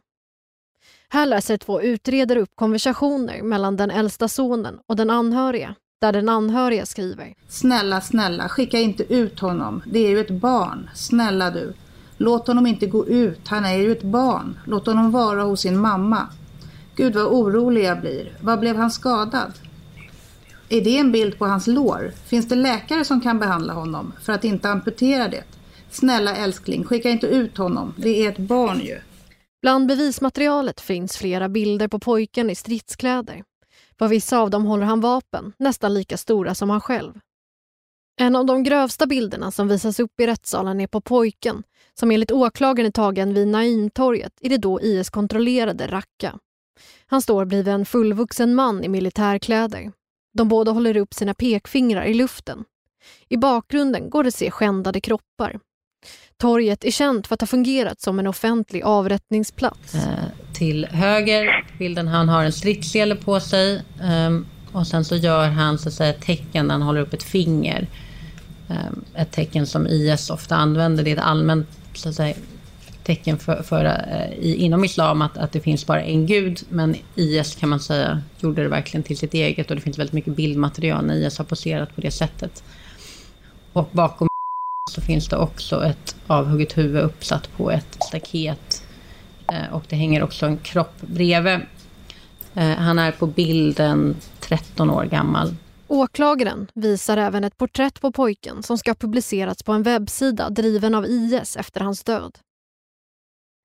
Här 1.08 1.26
läser 1.26 1.56
två 1.56 1.82
utredare 1.82 2.40
upp 2.40 2.50
konversationer 2.54 3.42
mellan 3.42 3.76
den 3.76 3.90
äldsta 3.90 4.28
sonen 4.28 4.78
och 4.86 4.96
den 4.96 5.10
anhöriga 5.10 5.74
där 6.00 6.12
den 6.12 6.28
anhöriga 6.28 6.86
skriver. 6.86 7.34
Snälla, 7.48 8.00
snälla, 8.00 8.48
skicka 8.48 8.78
inte 8.78 9.14
ut 9.14 9.40
honom. 9.40 9.82
Det 9.86 9.98
är 9.98 10.10
ju 10.10 10.20
ett 10.20 10.30
barn. 10.30 10.90
Snälla 10.94 11.50
du. 11.50 11.74
Låt 12.16 12.46
honom 12.46 12.66
inte 12.66 12.86
gå 12.86 13.06
ut. 13.06 13.48
Han 13.48 13.64
är 13.64 13.76
ju 13.76 13.92
ett 13.92 14.02
barn. 14.02 14.58
Låt 14.66 14.86
honom 14.86 15.10
vara 15.10 15.42
hos 15.42 15.60
sin 15.60 15.78
mamma. 15.78 16.26
Gud 16.96 17.14
vad 17.14 17.26
orolig 17.26 17.84
jag 17.84 18.00
blir. 18.00 18.32
Vad 18.40 18.60
blev 18.60 18.76
han 18.76 18.90
skadad? 18.90 19.52
Är 20.68 20.80
det 20.80 20.98
en 20.98 21.12
bild 21.12 21.38
på 21.38 21.46
hans 21.46 21.66
lår? 21.66 22.12
Finns 22.26 22.48
det 22.48 22.54
läkare 22.54 23.04
som 23.04 23.20
kan 23.20 23.38
behandla 23.38 23.72
honom 23.72 24.12
för 24.22 24.32
att 24.32 24.44
inte 24.44 24.70
amputera 24.70 25.28
det? 25.28 25.44
Snälla 25.90 26.36
älskling, 26.36 26.84
skicka 26.84 27.10
inte 27.10 27.26
ut 27.26 27.56
honom. 27.56 27.94
Det 27.96 28.24
är 28.24 28.28
ett 28.28 28.38
barn 28.38 28.80
ju. 28.80 29.00
Bland 29.62 29.86
bevismaterialet 29.86 30.80
finns 30.80 31.16
flera 31.16 31.48
bilder 31.48 31.88
på 31.88 31.98
pojken 31.98 32.50
i 32.50 32.54
stridskläder. 32.54 33.42
På 33.96 34.06
vissa 34.06 34.38
av 34.38 34.50
dem 34.50 34.64
håller 34.64 34.84
han 34.84 35.00
vapen, 35.00 35.52
nästan 35.58 35.94
lika 35.94 36.16
stora 36.16 36.54
som 36.54 36.70
han 36.70 36.80
själv. 36.80 37.12
En 38.20 38.36
av 38.36 38.46
de 38.46 38.62
grövsta 38.62 39.06
bilderna 39.06 39.50
som 39.50 39.68
visas 39.68 40.00
upp 40.00 40.20
i 40.20 40.26
rättssalen 40.26 40.80
är 40.80 40.86
på 40.86 41.00
pojken 41.00 41.62
som 41.94 42.10
enligt 42.10 42.32
åklagaren 42.32 42.86
är 42.86 42.90
tagen 42.90 43.34
vid 43.34 43.48
Naimtorget 43.48 44.32
i 44.40 44.48
det 44.48 44.56
då 44.56 44.80
IS-kontrollerade 44.80 45.86
Raqqa. 45.86 46.38
Han 47.06 47.22
står 47.22 47.44
bredvid 47.44 47.74
en 47.74 47.86
fullvuxen 47.86 48.54
man 48.54 48.84
i 48.84 48.88
militärkläder. 48.88 49.92
De 50.32 50.48
båda 50.48 50.72
håller 50.72 50.96
upp 50.96 51.14
sina 51.14 51.34
pekfingrar 51.34 52.04
i 52.04 52.14
luften. 52.14 52.64
I 53.28 53.36
bakgrunden 53.36 54.10
går 54.10 54.22
det 54.22 54.28
att 54.28 54.34
se 54.34 54.50
skändade 54.50 55.00
kroppar. 55.00 55.60
Torget 56.40 56.84
är 56.84 56.90
känt 56.90 57.26
för 57.26 57.34
att 57.34 57.40
ha 57.40 57.46
fungerat 57.46 58.00
som 58.00 58.18
en 58.18 58.26
offentlig 58.26 58.82
avrättningsplats. 58.82 59.94
Eh, 59.94 60.00
till 60.52 60.86
höger 60.90 61.66
bilden, 61.78 62.08
han 62.08 62.28
har 62.28 62.44
en 62.44 62.52
stridssele 62.52 63.16
på 63.16 63.40
sig 63.40 63.82
eh, 64.02 64.40
och 64.72 64.86
sen 64.86 65.04
så 65.04 65.16
gör 65.16 65.48
han 65.48 65.78
så 65.78 65.88
att 65.88 65.94
säga, 65.94 66.10
ett 66.10 66.20
tecken 66.20 66.66
när 66.66 66.74
han 66.74 66.82
håller 66.82 67.00
upp 67.00 67.12
ett 67.12 67.22
finger. 67.22 67.86
Eh, 68.68 69.22
ett 69.22 69.32
tecken 69.32 69.66
som 69.66 69.86
IS 69.86 70.30
ofta 70.30 70.56
använder, 70.56 71.04
det 71.04 71.10
är 71.10 71.16
ett 71.16 71.22
allmänt 71.22 71.68
så 71.94 72.08
att 72.08 72.14
säga, 72.14 72.34
tecken 73.04 73.38
för, 73.38 73.62
för 73.62 73.84
eh, 73.84 74.38
i, 74.38 74.54
inom 74.54 74.84
islam 74.84 75.22
att, 75.22 75.36
att 75.36 75.52
det 75.52 75.60
finns 75.60 75.86
bara 75.86 76.02
en 76.02 76.26
gud. 76.26 76.60
Men 76.68 76.96
IS 77.14 77.54
kan 77.54 77.68
man 77.68 77.80
säga 77.80 78.22
gjorde 78.38 78.62
det 78.62 78.68
verkligen 78.68 79.02
till 79.02 79.18
sitt 79.18 79.34
eget 79.34 79.70
och 79.70 79.76
det 79.76 79.82
finns 79.82 79.98
väldigt 79.98 80.14
mycket 80.14 80.36
bildmaterial 80.36 81.04
när 81.04 81.14
IS 81.14 81.38
har 81.38 81.44
poserat 81.44 81.94
på 81.94 82.00
det 82.00 82.10
sättet. 82.10 82.64
Och 83.72 83.88
bakom 83.92 84.29
så 84.90 85.00
finns 85.00 85.28
det 85.28 85.36
också 85.36 85.84
ett 85.84 86.16
avhugget 86.26 86.78
huvud 86.78 87.02
uppsatt 87.02 87.56
på 87.56 87.70
ett 87.70 87.96
staket. 88.08 88.82
Eh, 89.52 89.72
och 89.72 89.84
det 89.88 89.96
hänger 89.96 90.22
också 90.22 90.46
en 90.46 90.58
kropp 90.58 91.00
bredvid. 91.00 91.60
Eh, 92.54 92.76
han 92.76 92.98
är 92.98 93.12
på 93.12 93.26
bilden 93.26 94.16
13 94.40 94.90
år 94.90 95.04
gammal. 95.04 95.54
Åklagaren 95.88 96.66
visar 96.74 97.16
även 97.16 97.44
ett 97.44 97.56
porträtt 97.56 98.00
på 98.00 98.12
pojken 98.12 98.62
som 98.62 98.78
ska 98.78 98.94
publicerats 98.94 99.62
på 99.62 99.72
en 99.72 99.82
webbsida 99.82 100.50
driven 100.50 100.94
av 100.94 101.06
IS 101.06 101.56
efter 101.56 101.80
hans 101.80 102.04
död. 102.04 102.38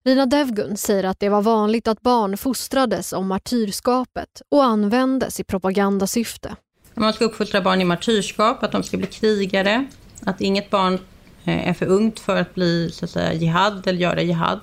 Rina 0.05 0.25
Devgun 0.25 0.77
säger 0.77 1.03
att 1.03 1.19
det 1.19 1.29
var 1.29 1.41
vanligt 1.41 1.87
att 1.87 2.01
barn 2.01 2.37
fostrades 2.37 3.13
om 3.13 3.27
martyrskapet 3.27 4.41
och 4.49 4.63
användes 4.63 5.39
i 5.39 5.43
propagandasyfte. 5.43 6.55
Man 6.93 7.13
ska 7.13 7.25
uppfostra 7.25 7.61
barn 7.61 7.81
i 7.81 7.85
martyrskap, 7.85 8.63
att 8.63 8.71
de 8.71 8.83
ska 8.83 8.97
bli 8.97 9.07
krigare, 9.07 9.85
att 10.25 10.41
inget 10.41 10.69
barn 10.69 10.99
Eh, 11.45 11.69
är 11.69 11.73
för 11.73 11.85
ungt 11.85 12.19
för 12.19 12.35
att 12.35 12.55
bli 12.55 12.91
så 12.91 13.05
att 13.05 13.11
säga, 13.11 13.33
jihad 13.33 13.87
eller 13.87 13.99
göra 13.99 14.21
jihad. 14.21 14.59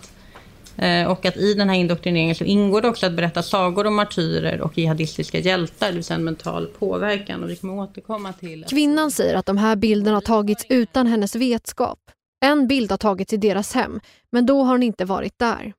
Eh, 0.76 1.10
och 1.10 1.26
att 1.26 1.36
i 1.36 1.54
den 1.54 1.68
här 1.68 1.76
indoktrineringen 1.76 2.34
så 2.34 2.44
ingår 2.44 2.82
det 2.82 2.88
också 2.88 3.06
att 3.06 3.12
berätta 3.12 3.42
sagor 3.42 3.86
om 3.86 3.94
martyrer 3.94 4.60
och 4.60 4.78
jihadistiska 4.78 5.38
hjältar, 5.38 5.86
det 5.86 5.92
vill 5.92 6.04
säga 6.04 6.16
en 6.16 6.24
mental 6.24 6.66
påverkan. 6.66 7.42
Och 7.42 7.50
vi 7.50 7.56
kommer 7.56 7.74
återkomma 7.74 8.32
till... 8.32 8.64
Kvinnan 8.70 9.10
säger 9.10 9.34
att 9.34 9.46
de 9.46 9.56
här 9.56 9.76
bilderna 9.76 10.20
tagits 10.20 10.66
utan 10.68 11.06
hennes 11.06 11.36
vetskap. 11.36 11.98
En 12.44 12.66
bild 12.66 12.90
har 12.90 12.98
tagits 12.98 13.32
i 13.32 13.36
deras 13.36 13.74
hem, 13.74 14.00
men 14.32 14.46
då 14.46 14.62
har 14.62 14.72
hon 14.72 14.82
inte 14.82 15.04
varit 15.04 15.38
där. 15.38 15.72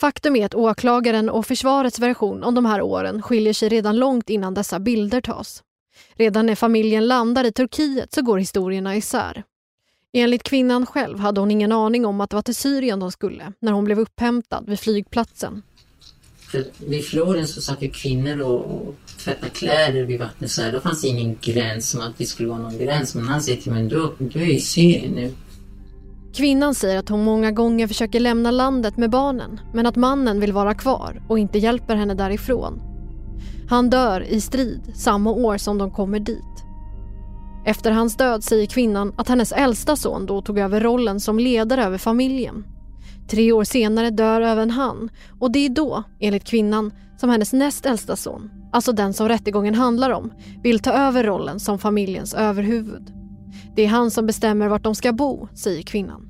Faktum 0.00 0.36
är 0.36 0.46
att 0.46 0.54
åklagaren 0.54 1.30
och 1.30 1.46
försvarets 1.46 1.98
version 1.98 2.42
om 2.44 2.54
de 2.54 2.66
här 2.66 2.82
åren 2.82 3.22
skiljer 3.22 3.52
sig 3.52 3.68
redan 3.68 3.96
långt 3.96 4.30
innan 4.30 4.54
dessa 4.54 4.80
bilder 4.80 5.20
tas. 5.20 5.62
Redan 6.14 6.46
när 6.46 6.54
familjen 6.54 7.06
landar 7.08 7.44
i 7.44 7.52
Turkiet 7.52 8.12
så 8.12 8.22
går 8.22 8.38
historierna 8.38 8.96
isär. 8.96 9.42
Enligt 10.12 10.42
kvinnan 10.42 10.86
själv 10.86 11.18
hade 11.18 11.40
hon 11.40 11.50
ingen 11.50 11.72
aning 11.72 12.06
om 12.06 12.20
att 12.20 12.30
det 12.30 12.36
var 12.36 12.42
till 12.42 12.54
Syrien 12.54 13.00
de 13.00 13.12
skulle 13.12 13.52
när 13.60 13.72
hon 13.72 13.84
blev 13.84 14.00
upphämtad 14.00 14.64
vid 14.66 14.80
flygplatsen. 14.80 15.62
För 16.50 16.64
vid 16.86 17.04
floden 17.04 17.46
så 17.46 17.60
satt 17.60 17.82
ju 17.82 17.90
kvinnor 17.90 18.40
och, 18.40 18.60
och 18.60 18.94
tvättade 19.18 19.50
kläder 19.50 20.02
vid 20.04 20.20
vattnet. 20.20 20.50
Så 20.50 20.62
här. 20.62 20.72
Då 20.72 20.80
fanns 20.80 21.04
ingen 21.04 21.38
gräns, 21.40 21.90
som 21.90 22.00
att 22.00 22.18
det 22.18 22.26
skulle 22.26 22.48
vara 22.48 22.58
någon 22.58 22.78
gräns. 22.78 23.14
Men 23.14 23.28
han 23.28 23.42
säger 23.42 23.62
till 23.62 23.72
mig, 23.72 23.82
du, 23.82 24.12
du 24.18 24.42
är 24.42 24.46
i 24.46 24.60
Syrien 24.60 25.12
nu. 25.12 25.32
Kvinnan 26.34 26.74
säger 26.74 26.98
att 26.98 27.08
hon 27.08 27.24
många 27.24 27.50
gånger 27.50 27.86
försöker 27.86 28.20
lämna 28.20 28.50
landet 28.50 28.96
med 28.96 29.10
barnen 29.10 29.60
men 29.74 29.86
att 29.86 29.96
mannen 29.96 30.40
vill 30.40 30.52
vara 30.52 30.74
kvar 30.74 31.22
och 31.28 31.38
inte 31.38 31.58
hjälper 31.58 31.96
henne 31.96 32.14
därifrån. 32.14 32.80
Han 33.68 33.90
dör 33.90 34.20
i 34.20 34.40
strid 34.40 34.80
samma 34.94 35.30
år 35.30 35.56
som 35.58 35.78
de 35.78 35.90
kommer 35.90 36.20
dit. 36.20 36.51
Efter 37.64 37.90
hans 37.90 38.16
död 38.16 38.44
säger 38.44 38.66
kvinnan 38.66 39.14
att 39.16 39.28
hennes 39.28 39.52
äldsta 39.52 39.96
son 39.96 40.26
då 40.26 40.42
tog 40.42 40.58
över 40.58 40.80
rollen 40.80 41.20
som 41.20 41.38
ledare 41.38 41.84
över 41.84 41.98
familjen. 41.98 42.64
Tre 43.30 43.52
år 43.52 43.64
senare 43.64 44.10
dör 44.10 44.40
även 44.40 44.70
han 44.70 45.10
och 45.40 45.52
det 45.52 45.58
är 45.58 45.68
då, 45.68 46.02
enligt 46.20 46.44
kvinnan, 46.44 46.92
som 47.16 47.30
hennes 47.30 47.52
näst 47.52 47.86
äldsta 47.86 48.16
son, 48.16 48.50
alltså 48.72 48.92
den 48.92 49.14
som 49.14 49.28
rättegången 49.28 49.74
handlar 49.74 50.10
om, 50.10 50.32
vill 50.62 50.78
ta 50.78 50.92
över 50.92 51.24
rollen 51.24 51.60
som 51.60 51.78
familjens 51.78 52.34
överhuvud. 52.34 53.12
Det 53.76 53.82
är 53.82 53.88
han 53.88 54.10
som 54.10 54.26
bestämmer 54.26 54.68
vart 54.68 54.82
de 54.82 54.94
ska 54.94 55.12
bo, 55.12 55.48
säger 55.54 55.82
kvinnan. 55.82 56.28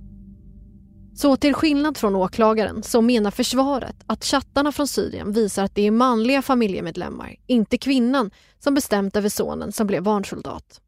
Så 1.14 1.36
till 1.36 1.54
skillnad 1.54 1.96
från 1.96 2.16
åklagaren 2.16 2.82
så 2.82 3.00
menar 3.00 3.30
försvaret 3.30 3.96
att 4.06 4.24
chattarna 4.24 4.72
från 4.72 4.88
Syrien 4.88 5.32
visar 5.32 5.64
att 5.64 5.74
det 5.74 5.86
är 5.86 5.90
manliga 5.90 6.42
familjemedlemmar, 6.42 7.36
inte 7.46 7.78
kvinnan, 7.78 8.30
som 8.58 8.74
bestämt 8.74 9.16
över 9.16 9.28
sonen 9.28 9.72
som 9.72 9.86
blev 9.86 10.02
barnsoldat. 10.02 10.80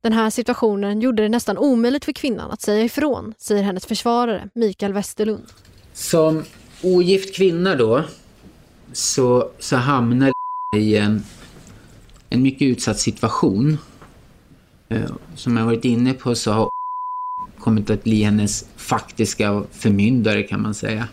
Den 0.00 0.12
här 0.12 0.30
situationen 0.30 1.00
gjorde 1.00 1.22
det 1.22 1.28
nästan 1.28 1.58
omöjligt 1.58 2.04
för 2.04 2.12
kvinnan 2.12 2.50
att 2.50 2.60
säga 2.60 2.84
ifrån, 2.84 3.34
säger 3.38 3.62
hennes 3.62 3.86
försvarare 3.86 4.48
Mikael 4.54 4.92
Westerlund. 4.92 5.46
Som 5.92 6.44
ogift 6.82 7.36
kvinna 7.36 7.74
då 7.74 8.04
så, 8.92 9.50
så 9.58 9.76
hamnar 9.76 10.32
i 10.76 10.96
en, 10.96 11.22
en 12.28 12.42
mycket 12.42 12.62
utsatt 12.62 12.98
situation. 12.98 13.78
Eh, 14.88 15.10
som 15.34 15.56
jag 15.56 15.64
varit 15.64 15.84
inne 15.84 16.14
på 16.14 16.34
så 16.34 16.52
har 16.52 16.70
kommit 17.58 17.90
att 17.90 18.04
bli 18.04 18.22
hennes 18.22 18.64
faktiska 18.76 19.62
förmyndare 19.70 20.42
kan 20.42 20.62
man 20.62 20.74
säga. 20.74 21.08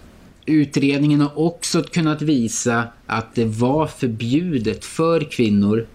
Utredningen 0.46 1.22
har 1.22 1.40
också 1.40 1.84
kunnat 1.84 2.22
visa 2.22 2.88
att 3.06 3.36
det 3.36 3.46
var 3.46 3.88
förbjudet 3.88 4.86
för 4.86 5.32
kvinnor 5.32 5.88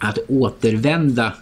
att 0.00 0.18
återvända 0.28 1.32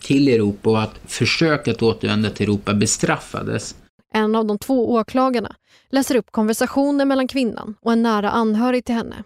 till 0.00 0.28
Europa 0.28 0.70
och 0.70 0.82
att 0.82 1.00
försöka 1.06 1.70
att 1.70 1.82
återvända 1.82 2.30
till 2.30 2.48
Europa 2.48 2.74
bestraffades. 2.74 3.76
En 4.14 4.34
av 4.34 4.46
de 4.46 4.58
två 4.58 4.92
åklagarna 4.92 5.54
läser 5.90 6.16
upp 6.16 6.30
konversationer 6.30 7.04
mellan 7.04 7.28
kvinnan 7.28 7.74
och 7.82 7.92
en 7.92 8.02
nära 8.02 8.30
anhörig 8.30 8.84
till 8.84 8.94
henne. 8.94 9.16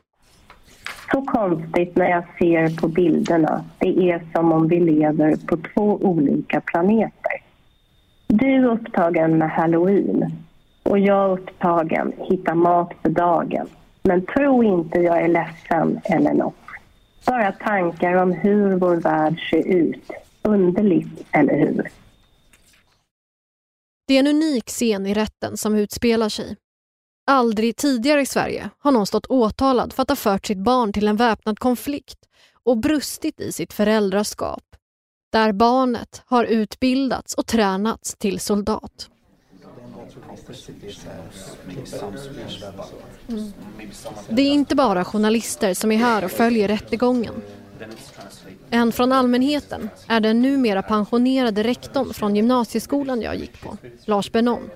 Så 1.13 1.23
konstigt 1.23 1.97
när 1.97 2.11
jag 2.11 2.25
ser 2.39 2.81
på 2.81 2.89
bilderna. 2.89 3.65
Det 3.79 4.11
är 4.11 4.23
som 4.35 4.53
om 4.53 4.69
vi 4.69 4.81
lever 4.81 5.37
på 5.47 5.57
två 5.57 5.99
olika 6.03 6.61
planeter. 6.61 7.43
Du 8.27 8.47
är 8.47 8.65
upptagen 8.65 9.39
med 9.39 9.51
halloween 9.51 10.33
och 10.83 10.99
jag 10.99 11.25
är 11.25 11.33
upptagen 11.33 12.13
hitta 12.19 12.55
mat 12.55 12.93
för 13.03 13.09
dagen. 13.09 13.67
Men 14.03 14.27
tro 14.27 14.63
inte 14.63 14.99
jag 14.99 15.23
är 15.23 15.29
ledsen 15.29 16.01
eller 16.05 16.35
något. 16.35 16.55
Bara 17.29 17.53
tankar 17.53 18.15
om 18.15 18.33
hur 18.33 18.77
vår 18.77 18.97
värld 18.97 19.41
ser 19.51 19.67
ut. 19.69 20.11
Underligt, 20.43 21.27
eller 21.33 21.59
hur? 21.59 21.89
Det 24.07 24.15
är 24.15 24.19
en 24.19 24.27
unik 24.27 24.69
scen 24.69 25.07
i 25.07 25.15
rätten 25.15 25.57
som 25.57 25.75
utspelar 25.75 26.29
sig. 26.29 26.57
Aldrig 27.27 27.77
tidigare 27.77 28.21
i 28.21 28.27
Sverige 28.27 28.71
har 28.79 28.93
någon 28.93 29.07
stått 29.07 29.27
åtalad 29.27 29.93
för 29.93 30.03
att 30.03 30.09
ha 30.09 30.17
fört 30.17 30.47
sitt 30.47 30.59
barn 30.59 30.93
till 30.93 31.09
en 31.09 31.17
väpnad 31.17 31.59
konflikt 31.59 32.19
och 32.63 32.79
brustit 32.79 33.41
i 33.41 33.53
sitt 33.53 33.73
föräldraskap. 33.73 34.63
Där 35.33 35.53
barnet 35.53 36.23
har 36.27 36.45
utbildats 36.45 37.35
och 37.35 37.47
tränats 37.47 38.17
till 38.17 38.41
soldat. 38.41 39.11
Mm. 43.29 43.53
Det 44.29 44.43
är 44.43 44.51
inte 44.51 44.75
bara 44.75 45.05
journalister 45.05 45.75
som 45.75 45.93
är 45.93 45.97
här 45.97 46.25
och 46.25 46.31
följer 46.31 46.69
rättegången. 46.69 47.35
En 48.71 48.93
från 48.93 49.13
allmänheten 49.13 49.89
är 50.07 50.21
den 50.21 50.43
numera 50.43 50.83
pensionerade 50.83 51.63
rektorn 51.63 52.15
från 52.15 52.37
gymnasieskolan 52.37 53.23
jag 53.23 53.37
gick 53.37 53.63
på, 53.63 53.77
Lars 54.05 54.33
Benon. 54.33 54.71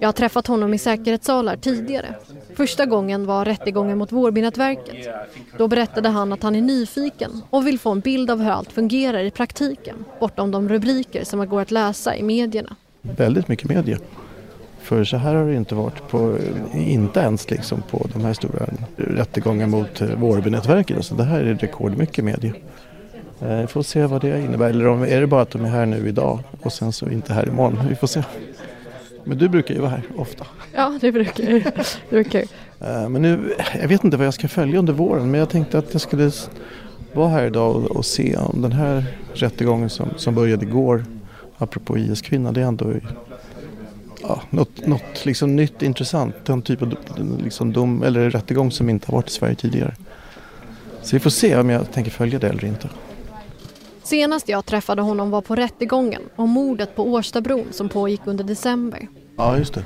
Jag 0.00 0.08
har 0.08 0.12
träffat 0.12 0.46
honom 0.46 0.74
i 0.74 0.78
säkerhetssalar 0.78 1.56
tidigare. 1.56 2.14
Första 2.54 2.86
gången 2.86 3.26
var 3.26 3.44
rättegången 3.44 3.98
mot 3.98 4.12
Vårbynätverket. 4.12 5.08
Då 5.58 5.68
berättade 5.68 6.08
han 6.08 6.32
att 6.32 6.42
han 6.42 6.56
är 6.56 6.60
nyfiken 6.60 7.42
och 7.50 7.66
vill 7.66 7.78
få 7.78 7.90
en 7.90 8.00
bild 8.00 8.30
av 8.30 8.40
hur 8.42 8.50
allt 8.50 8.72
fungerar 8.72 9.24
i 9.24 9.30
praktiken 9.30 10.04
bortom 10.20 10.50
de 10.50 10.68
rubriker 10.68 11.24
som 11.24 11.48
går 11.48 11.60
att 11.60 11.70
läsa 11.70 12.16
i 12.16 12.22
medierna. 12.22 12.76
Väldigt 13.02 13.48
mycket 13.48 13.68
media. 13.68 13.98
För 14.88 15.04
så 15.04 15.16
här 15.16 15.34
har 15.34 15.44
det 15.46 15.54
inte 15.54 15.74
varit, 15.74 16.08
på, 16.08 16.38
inte 16.74 17.20
ens 17.20 17.50
liksom 17.50 17.82
på 17.90 18.06
de 18.12 18.24
här 18.24 18.32
stora 18.32 18.66
rättegångarna 18.96 19.76
mot 19.76 20.00
Vårbynätverket. 20.00 21.04
Så 21.04 21.14
det 21.14 21.24
här 21.24 21.40
är 21.40 21.54
rekordmycket 21.54 22.24
media. 22.24 22.52
Vi 23.38 23.66
får 23.66 23.82
se 23.82 24.06
vad 24.06 24.20
det 24.20 24.40
innebär. 24.40 24.70
Eller 24.70 24.86
om, 24.86 25.02
är 25.02 25.20
det 25.20 25.26
bara 25.26 25.42
att 25.42 25.50
de 25.50 25.64
är 25.64 25.68
här 25.68 25.86
nu 25.86 26.08
idag 26.08 26.38
och 26.60 26.72
sen 26.72 26.92
så 26.92 27.10
inte 27.10 27.32
här 27.32 27.48
imorgon. 27.48 27.78
Vi 27.88 27.94
får 27.94 28.06
se. 28.06 28.22
Men 29.24 29.38
du 29.38 29.48
brukar 29.48 29.74
ju 29.74 29.80
vara 29.80 29.90
här 29.90 30.02
ofta. 30.16 30.46
Ja, 30.74 30.98
det 31.00 31.12
brukar 31.12 31.44
jag. 31.44 31.62
Det 31.64 32.10
brukar 32.10 32.44
jag. 32.78 33.10
Men 33.10 33.22
nu, 33.22 33.54
jag 33.80 33.88
vet 33.88 34.04
inte 34.04 34.16
vad 34.16 34.26
jag 34.26 34.34
ska 34.34 34.48
följa 34.48 34.78
under 34.78 34.92
våren 34.92 35.30
men 35.30 35.40
jag 35.40 35.48
tänkte 35.48 35.78
att 35.78 35.92
jag 35.92 36.00
skulle 36.00 36.30
vara 37.12 37.28
här 37.28 37.46
idag 37.46 37.76
och, 37.76 37.96
och 37.96 38.04
se 38.04 38.36
om 38.36 38.62
den 38.62 38.72
här 38.72 39.04
rättegången 39.34 39.90
som, 39.90 40.08
som 40.16 40.34
började 40.34 40.64
igår 40.64 41.04
apropå 41.58 41.98
IS-kvinna, 41.98 42.52
det 42.52 42.60
är 42.60 42.64
ändå 42.64 42.92
ja, 44.22 44.42
något, 44.50 44.86
något 44.86 45.24
liksom 45.24 45.56
nytt 45.56 45.82
intressant. 45.82 46.34
Den 46.44 46.62
typ 46.62 46.82
av 46.82 46.94
liksom 47.44 47.72
dom, 47.72 48.02
eller 48.02 48.30
rättegång 48.30 48.70
som 48.70 48.90
inte 48.90 49.06
har 49.06 49.14
varit 49.14 49.28
i 49.28 49.32
Sverige 49.32 49.54
tidigare. 49.54 49.94
Så 51.02 51.16
vi 51.16 51.20
får 51.20 51.30
se 51.30 51.56
om 51.56 51.70
jag 51.70 51.92
tänker 51.92 52.10
följa 52.10 52.38
det 52.38 52.48
eller 52.48 52.64
inte. 52.64 52.88
Senast 54.02 54.48
jag 54.48 54.66
träffade 54.66 55.02
honom 55.02 55.30
var 55.30 55.40
på 55.40 55.54
rättegången 55.54 56.22
om 56.36 56.50
mordet 56.50 56.96
på 56.96 57.06
Årstabron 57.06 57.66
som 57.70 57.88
pågick 57.88 58.20
under 58.24 58.44
december. 58.44 59.08
Ja, 59.36 59.58
just 59.58 59.74
det. 59.74 59.84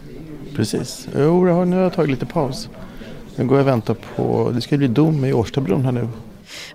Precis. 0.54 1.08
Jo, 1.16 1.48
har, 1.48 1.64
nu 1.64 1.76
har 1.76 1.82
jag 1.82 1.92
tagit 1.92 2.10
lite 2.10 2.26
paus. 2.26 2.68
Nu 3.36 3.46
går 3.46 3.58
jag 3.58 3.64
och 3.64 3.68
väntar 3.68 3.96
på, 4.16 4.50
det 4.54 4.60
ska 4.60 4.76
bli 4.76 4.88
dom 4.88 5.24
i 5.24 5.32
Årstabron 5.32 5.84
här 5.84 5.92
nu. 5.92 6.08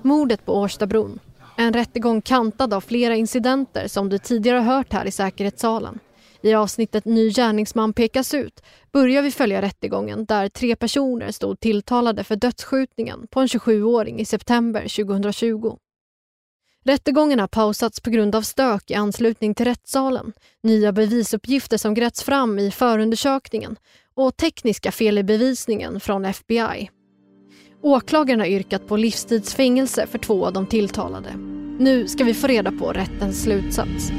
Mordet 0.01 0.45
på 0.45 0.55
Årstabron. 0.55 1.19
En 1.57 1.73
rättegång 1.73 2.21
kantad 2.21 2.73
av 2.73 2.81
flera 2.81 3.15
incidenter 3.15 3.87
som 3.87 4.09
du 4.09 4.17
tidigare 4.17 4.59
hört 4.59 4.93
här 4.93 5.05
i 5.05 5.11
säkerhetssalen. 5.11 5.99
I 6.41 6.53
avsnittet 6.53 7.05
Ny 7.05 7.29
gärningsman 7.29 7.93
pekas 7.93 8.33
ut 8.33 8.61
börjar 8.91 9.21
vi 9.21 9.31
följa 9.31 9.61
rättegången 9.61 10.25
där 10.25 10.49
tre 10.49 10.75
personer 10.75 11.31
stod 11.31 11.59
tilltalade 11.59 12.23
för 12.23 12.35
dödsskjutningen 12.35 13.27
på 13.31 13.39
en 13.39 13.47
27-åring 13.47 14.19
i 14.19 14.25
september 14.25 14.81
2020. 14.81 15.77
Rättegången 16.85 17.39
har 17.39 17.47
pausats 17.47 18.01
på 18.01 18.09
grund 18.09 18.35
av 18.35 18.41
stök 18.41 18.91
i 18.91 18.93
anslutning 18.93 19.55
till 19.55 19.65
rättssalen, 19.65 20.33
nya 20.63 20.91
bevisuppgifter 20.91 21.77
som 21.77 21.93
grätts 21.93 22.23
fram 22.23 22.59
i 22.59 22.71
förundersökningen 22.71 23.75
och 24.13 24.37
tekniska 24.37 24.91
fel 24.91 25.17
i 25.17 25.23
bevisningen 25.23 25.99
från 25.99 26.25
FBI. 26.25 26.89
Åklagaren 27.81 28.39
har 28.39 28.47
yrkat 28.47 28.87
på 28.87 28.97
livstidsfängelse 28.97 30.07
för 30.07 30.17
två 30.17 30.45
av 30.45 30.53
de 30.53 30.67
tilltalade. 30.67 31.29
Nu 31.79 32.07
ska 32.07 32.23
vi 32.23 32.33
få 32.33 32.47
reda 32.47 32.71
på 32.71 32.93
rättens 32.93 33.43
slutsats. 33.43 34.11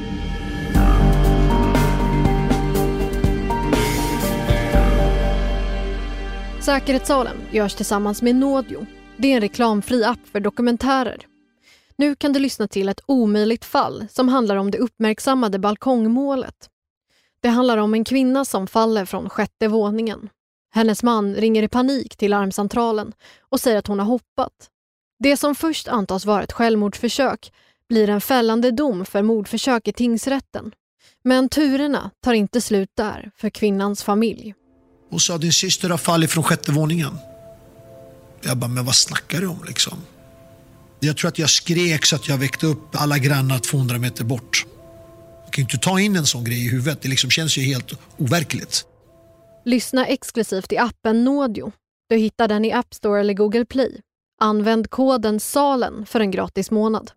Säkerhetssalen 6.69 7.37
görs 7.51 7.75
tillsammans 7.75 8.23
med 8.23 8.35
Nådio. 8.35 8.87
Det 9.17 9.33
är 9.33 9.35
en 9.35 9.41
reklamfri 9.41 10.05
app 10.05 10.19
för 10.33 10.41
dokumentärer. 10.41 11.27
Nu 11.97 12.15
kan 12.15 12.33
du 12.33 12.41
lyssna 12.41 12.69
till 12.69 12.89
ett 12.89 13.01
omöjligt 13.07 13.65
fall 13.65 14.07
som 14.11 14.29
handlar 14.29 14.57
om 14.57 14.71
det 14.71 14.79
uppmärksammade 14.79 15.59
balkongmålet. 15.59 16.71
Det 17.41 17.49
handlar 17.49 17.79
om 17.79 17.95
en 17.95 18.05
kvinna 18.05 18.45
som 18.45 18.67
faller 18.67 19.05
från 19.05 19.31
sjätte 19.31 19.69
våningen. 19.69 20.29
Hennes 20.71 21.03
man 21.03 21.35
ringer 21.35 21.63
i 21.63 21.69
panik 21.69 22.17
till 22.17 22.31
larmcentralen 22.31 23.13
och 23.41 23.61
säger 23.61 23.79
att 23.79 23.87
hon 23.87 23.99
har 23.99 24.07
hoppat. 24.07 24.71
Det 25.19 25.37
som 25.37 25.55
först 25.55 25.89
antas 25.89 26.25
vara 26.25 26.43
ett 26.43 26.53
självmordsförsök 26.53 27.53
blir 27.89 28.11
en 28.11 28.21
fällande 28.21 28.71
dom 28.71 29.05
för 29.05 29.23
mordförsök 29.23 29.89
i 29.89 29.93
tingsrätten. 29.93 30.75
Men 31.23 31.49
turerna 31.49 32.11
tar 32.21 32.33
inte 32.33 32.61
slut 32.61 32.91
där 32.95 33.31
för 33.37 33.51
kvinnans 33.51 34.03
familj. 34.03 34.55
Hon 35.11 35.21
sa 35.21 35.39
din 35.39 35.53
syster 35.53 35.91
har 35.91 35.99
fallit 35.99 36.31
från 36.31 36.45
sjätte 36.45 36.73
våningen. 36.73 37.19
Jag 38.43 38.57
bara, 38.57 38.69
men 38.69 38.85
vad 38.85 38.95
snackar 38.95 39.41
du 39.41 39.47
om 39.47 39.65
liksom? 39.67 39.99
Jag 41.01 41.17
tror 41.17 41.29
att 41.29 41.39
jag 41.39 41.51
skrek 41.51 42.07
så 42.07 42.17
att 42.17 42.29
jag 42.29 42.39
väckte 42.39 42.67
upp 42.67 42.97
alla 42.97 43.19
grannar 43.19 43.59
200 43.59 43.99
meter 43.99 44.25
bort. 44.25 44.67
Jag 45.45 45.53
kan 45.53 45.63
ju 45.63 45.65
inte 45.65 45.79
ta 45.79 46.01
in 46.01 46.17
en 46.17 46.27
sån 46.27 46.45
grej 46.45 46.67
i 46.67 46.69
huvudet. 46.69 47.03
Det 47.03 47.09
liksom 47.09 47.31
känns 47.31 47.59
ju 47.59 47.63
helt 47.63 47.93
overkligt. 48.17 48.85
Lyssna 49.65 50.07
exklusivt 50.07 50.73
i 50.73 50.79
appen 50.79 51.25
Nådio. 51.25 51.73
Du 52.09 52.17
hittar 52.17 52.49
den 52.49 52.65
i 52.65 52.73
App 52.73 52.95
Store 52.95 53.21
eller 53.21 53.35
Google 53.35 53.65
Play. 53.65 54.01
Använd 54.41 54.91
koden 54.91 55.41
SALEN 55.41 56.07
för 56.07 56.21
en 56.21 56.31
gratis 56.31 56.71
månad. 56.71 57.11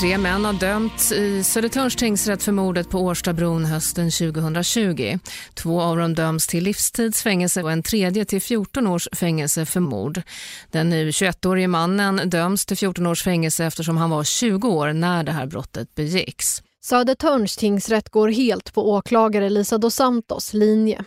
Tre 0.00 0.18
män 0.18 0.44
har 0.44 0.52
dömts 0.52 1.12
i 1.12 1.44
Södertörns 1.44 1.96
tingsrätt 1.96 2.42
för 2.42 2.52
mordet 2.52 2.90
på 2.90 2.98
Årstabron 2.98 3.64
hösten 3.64 4.10
2020. 4.10 5.18
Två 5.54 5.80
av 5.80 5.96
dem 5.96 6.14
döms 6.14 6.46
till 6.46 6.64
livstidsfängelse 6.64 7.62
och 7.62 7.72
en 7.72 7.82
tredje 7.82 8.24
till 8.24 8.42
14 8.42 8.86
års 8.86 9.08
fängelse 9.12 9.66
för 9.66 9.80
mord. 9.80 10.22
Den 10.70 10.90
nu 10.90 11.10
21-årige 11.10 11.68
mannen 11.68 12.30
döms 12.30 12.66
till 12.66 12.76
14 12.76 13.06
års 13.06 13.22
fängelse 13.22 13.64
eftersom 13.64 13.96
han 13.96 14.10
var 14.10 14.24
20 14.24 14.68
år 14.68 14.92
när 14.92 15.24
det 15.24 15.32
här 15.32 15.46
brottet 15.46 15.94
begicks. 15.94 16.62
Södertörns 16.84 17.56
tingsrätt 17.56 18.08
går 18.08 18.28
helt 18.28 18.74
på 18.74 18.90
åklagare 18.90 19.50
Lisa 19.50 19.78
dos 19.78 19.94
Santos 19.94 20.54
linje. 20.54 21.04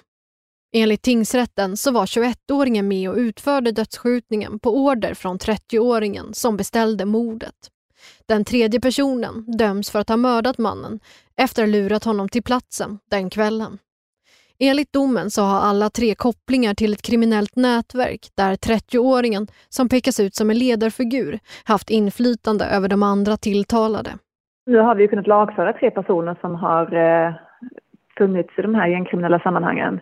Enligt 0.76 1.02
tingsrätten 1.02 1.78
så 1.78 1.92
var 1.92 2.06
21-åringen 2.06 2.88
med 2.88 3.10
och 3.10 3.16
utförde 3.16 3.72
dödsskjutningen 3.72 4.60
på 4.60 4.78
order 4.78 5.14
från 5.14 5.38
30-åringen 5.38 6.34
som 6.34 6.58
beställde 6.58 7.06
mordet. 7.06 7.70
Den 8.28 8.46
tredje 8.46 8.80
personen 8.80 9.46
döms 9.58 9.92
för 9.92 10.00
att 10.00 10.10
ha 10.10 10.18
mördat 10.18 10.58
mannen 10.58 11.00
efter 11.38 11.64
att 11.64 11.70
ha 11.70 11.72
lurat 11.72 12.04
honom 12.04 12.30
till 12.30 12.44
platsen 12.44 13.00
den 13.12 13.30
kvällen. 13.30 13.78
Enligt 14.60 14.94
domen 14.94 15.30
så 15.30 15.42
har 15.42 15.60
alla 15.70 15.90
tre 15.90 16.16
kopplingar 16.16 16.74
till 16.74 16.94
ett 16.94 17.02
kriminellt 17.02 17.56
nätverk 17.56 18.22
där 18.38 18.54
30-åringen, 18.54 19.48
som 19.70 19.90
pekas 19.90 20.20
ut 20.20 20.36
som 20.36 20.50
en 20.50 20.58
ledarfigur, 20.58 21.40
haft 21.66 21.90
inflytande 21.90 22.66
över 22.66 22.88
de 22.88 23.04
andra 23.04 23.38
tilltalade. 23.38 24.12
Nu 24.66 24.78
har 24.78 24.96
vi 24.96 25.08
kunnat 25.08 25.28
lagföra 25.28 25.74
tre 25.74 25.92
personer 25.92 26.36
som 26.42 26.56
har 26.56 26.86
eh, 26.96 27.34
funnits 28.18 28.50
i 28.58 28.62
de 28.62 28.76
här 28.76 28.88
gängkriminella 28.88 29.40
sammanhangen 29.40 30.00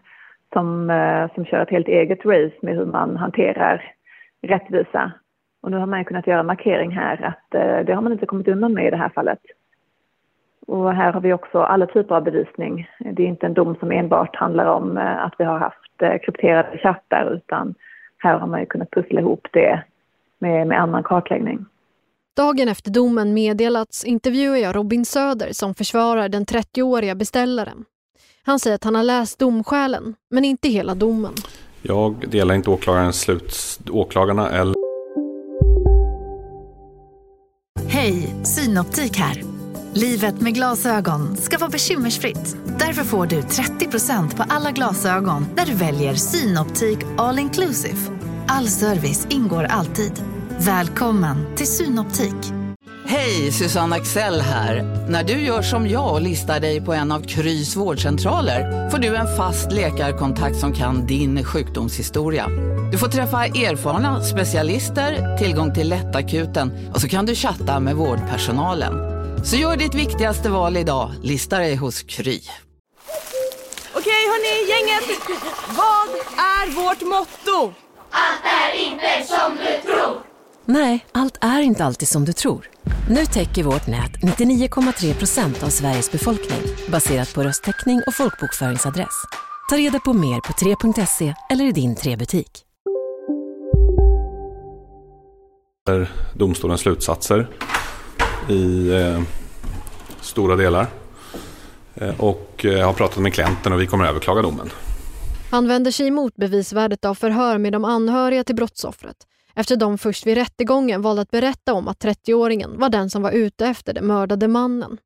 som, 0.53 0.89
eh, 0.89 1.33
som 1.33 1.45
kör 1.45 1.61
ett 1.63 1.69
helt 1.69 1.87
eget 1.87 2.25
race 2.25 2.55
med 2.61 2.75
hur 2.75 2.85
man 2.85 3.17
hanterar 3.17 3.93
rättvisa 4.41 5.11
och 5.61 5.71
nu 5.71 5.77
har 5.77 5.85
man 5.85 6.05
kunnat 6.05 6.27
göra 6.27 6.39
en 6.39 6.45
markering 6.45 6.91
här 6.91 7.21
att 7.23 7.55
eh, 7.55 7.85
det 7.85 7.93
har 7.93 8.01
man 8.01 8.11
inte 8.11 8.25
kommit 8.25 8.47
undan 8.47 8.73
med 8.73 8.87
i 8.87 8.89
det 8.89 8.97
här 8.97 9.09
fallet. 9.09 9.39
Och 10.67 10.93
här 10.93 11.13
har 11.13 11.21
vi 11.21 11.33
också 11.33 11.59
alla 11.59 11.85
typer 11.85 12.15
av 12.15 12.23
bevisning. 12.23 12.87
Det 12.99 13.23
är 13.23 13.27
inte 13.27 13.45
en 13.45 13.53
dom 13.53 13.75
som 13.79 13.91
enbart 13.91 14.35
handlar 14.35 14.65
om 14.65 14.97
eh, 14.97 15.25
att 15.25 15.33
vi 15.37 15.43
har 15.43 15.59
haft 15.59 16.01
eh, 16.01 16.17
krypterade 16.17 16.77
chattar 16.77 17.33
utan 17.33 17.75
här 18.17 18.39
har 18.39 18.47
man 18.47 18.59
ju 18.59 18.65
kunnat 18.65 18.91
pussla 18.91 19.19
ihop 19.19 19.47
det 19.51 19.83
med, 20.39 20.67
med 20.67 20.81
annan 20.81 21.03
kartläggning. 21.03 21.65
Dagen 22.37 22.67
efter 22.67 22.91
domen 22.91 23.33
meddelats 23.33 24.03
intervjuar 24.05 24.57
jag 24.57 24.75
Robin 24.75 25.05
Söder 25.05 25.49
som 25.51 25.73
försvarar 25.75 26.29
den 26.29 26.45
30-åriga 26.45 27.15
beställaren. 27.15 27.85
Han 28.43 28.59
säger 28.59 28.75
att 28.75 28.83
han 28.83 28.95
har 28.95 29.03
läst 29.03 29.39
domskälen, 29.39 30.15
men 30.29 30.45
inte 30.45 30.67
hela 30.67 30.95
domen. 30.95 31.33
Jag 31.81 32.29
delar 32.29 32.55
inte 32.55 32.69
åklagarens 32.69 33.21
slut, 33.21 33.79
åklagarna 33.91 34.49
eller 34.49 34.80
Synoptik 38.43 39.17
här. 39.17 39.43
Livet 39.93 40.41
med 40.41 40.55
glasögon 40.55 41.37
ska 41.37 41.57
vara 41.57 41.69
bekymmersfritt. 41.69 42.55
Därför 42.79 43.03
får 43.03 43.25
du 43.25 43.41
30% 43.41 44.35
på 44.37 44.43
alla 44.49 44.71
glasögon 44.71 45.45
när 45.55 45.65
du 45.65 45.73
väljer 45.73 46.13
Synoptik 46.15 46.99
All 47.17 47.39
Inclusive. 47.39 47.97
All 48.47 48.67
service 48.67 49.27
ingår 49.29 49.63
alltid. 49.63 50.23
Välkommen 50.59 51.55
till 51.55 51.67
Synoptik. 51.67 52.53
Hej, 53.05 53.51
Susanne 53.51 53.95
Axel 53.95 54.41
här. 54.41 55.07
När 55.09 55.23
du 55.23 55.33
gör 55.33 55.61
som 55.61 55.87
jag 55.87 56.13
och 56.13 56.21
listar 56.21 56.59
dig 56.59 56.81
på 56.81 56.93
en 56.93 57.11
av 57.11 57.21
Krys 57.21 57.75
vårdcentraler 57.75 58.89
får 58.89 58.97
du 58.97 59.15
en 59.15 59.37
fast 59.37 59.71
läkarkontakt 59.71 60.57
som 60.57 60.73
kan 60.73 61.05
din 61.05 61.43
sjukdomshistoria. 61.43 62.47
Du 62.91 62.97
får 62.97 63.07
träffa 63.07 63.45
erfarna 63.45 64.23
specialister, 64.23 65.37
tillgång 65.37 65.73
till 65.73 65.89
lättakuten 65.89 66.89
och 66.93 67.01
så 67.01 67.07
kan 67.07 67.25
du 67.25 67.35
chatta 67.35 67.79
med 67.79 67.95
vårdpersonalen. 67.95 68.93
Så 69.45 69.55
gör 69.55 69.77
ditt 69.77 69.95
viktigaste 69.95 70.49
val 70.49 70.77
idag, 70.77 71.11
lista 71.23 71.57
dig 71.57 71.75
hos 71.75 72.03
Kry. 72.03 72.41
Okej 73.93 74.21
hörni, 74.31 74.69
gänget! 74.69 75.19
Vad 75.67 76.09
är 76.37 76.75
vårt 76.75 77.01
motto? 77.01 77.73
Allt 78.11 78.43
är 78.43 78.85
inte 78.85 79.27
som 79.27 79.55
du 79.55 79.91
tror! 79.91 80.21
Nej, 80.65 81.05
allt 81.11 81.37
är 81.41 81.61
inte 81.61 81.85
alltid 81.85 82.07
som 82.07 82.25
du 82.25 82.33
tror. 82.33 82.69
Nu 83.09 83.25
täcker 83.25 83.63
vårt 83.63 83.87
nät 83.87 84.11
99,3 84.11 85.13
procent 85.13 85.63
av 85.63 85.69
Sveriges 85.69 86.11
befolkning 86.11 86.61
baserat 86.87 87.33
på 87.33 87.43
röstteckning 87.43 88.01
och 88.07 88.13
folkbokföringsadress. 88.13 89.23
Ta 89.69 89.77
reda 89.77 89.99
på 89.99 90.13
mer 90.13 90.39
på 90.39 90.53
3.se 90.53 91.33
eller 91.49 91.65
i 91.65 91.71
din 91.71 91.95
3-butik. 91.95 92.65
Domstolens 96.33 96.81
slutsatser 96.81 97.47
i 98.49 98.89
eh, 98.93 99.21
stora 100.21 100.55
delar. 100.55 100.87
Eh, 101.95 102.21
och 102.21 102.65
eh, 102.65 102.71
jag 102.71 102.85
har 102.85 102.93
pratat 102.93 103.17
med 103.17 103.33
klienten 103.33 103.73
och 103.73 103.81
vi 103.81 103.87
kommer 103.87 104.03
att 104.03 104.09
överklaga 104.09 104.41
domen. 104.41 104.69
Han 105.51 105.67
vänder 105.67 105.91
sig 105.91 106.07
emot 106.07 106.35
bevisvärdet 106.35 107.05
av 107.05 107.15
förhör 107.15 107.57
med 107.57 107.73
de 107.73 107.85
anhöriga 107.85 108.43
till 108.43 108.55
brottsoffret 108.55 109.15
efter 109.55 109.75
de 109.75 109.97
först 109.97 110.27
vid 110.27 110.37
rättegången 110.37 111.01
valde 111.01 111.21
att 111.21 111.31
berätta 111.31 111.73
om 111.73 111.87
att 111.87 112.03
30-åringen 112.03 112.79
var 112.79 112.89
den 112.89 113.09
som 113.09 113.21
var 113.21 113.31
ute 113.31 113.65
efter 113.65 113.93
den 113.93 114.07
mördade 114.07 114.47
mannen. 114.47 114.97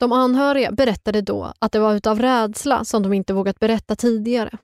De 0.00 0.12
anhöriga 0.12 0.72
berättade 0.72 1.20
då 1.20 1.52
att 1.58 1.72
det 1.72 1.78
var 1.78 1.94
utav 1.94 2.20
rädsla 2.20 2.84
som 2.84 3.02
de 3.02 3.12
inte 3.12 3.32
vågat 3.32 3.58
berätta 3.58 3.96
tidigare. 3.96 4.58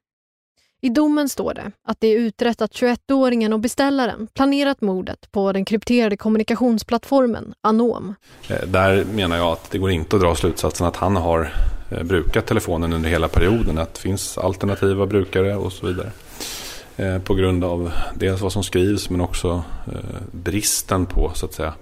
I 0.83 0.89
domen 0.89 1.29
står 1.29 1.55
det 1.55 1.73
att 1.89 2.01
det 2.01 2.07
är 2.07 2.19
utrett 2.19 2.63
att 2.63 2.73
21-åringen 2.73 3.53
och 3.53 3.61
beställaren 3.61 4.29
planerat 4.35 4.81
mordet 4.81 5.33
på 5.33 5.53
den 5.53 5.65
krypterade 5.65 6.17
kommunikationsplattformen 6.17 7.55
Anom. 7.61 8.15
Eh, 8.49 8.67
där 8.67 9.05
menar 9.05 9.37
jag 9.37 9.53
att 9.53 9.71
det 9.71 9.79
går 9.79 9.91
inte 9.91 10.17
att 10.17 10.23
dra 10.23 10.35
slutsatsen 10.35 10.87
att 10.87 10.97
han 10.97 11.17
har 11.17 11.53
eh, 11.91 12.03
brukat 12.03 12.47
telefonen 12.47 12.93
under 12.93 13.11
hela 13.11 13.29
perioden. 13.29 13.79
Att 13.79 13.95
det 13.95 14.01
finns 14.01 14.39
alternativa 14.39 15.07
brukare 15.07 15.57
och 15.57 15.73
så 15.73 15.87
vidare. 15.87 16.11
Eh, 16.97 17.19
på 17.19 17.35
grund 17.35 17.65
av 17.65 17.93
dels 18.15 18.41
vad 18.41 18.53
som 18.53 18.65
skrivs 18.65 19.11
men 19.11 19.21
också 19.21 19.63
bristen 20.33 21.07
på 21.07 21.33
så 21.35 21.47
att 21.47 21.55
säga 21.55 21.75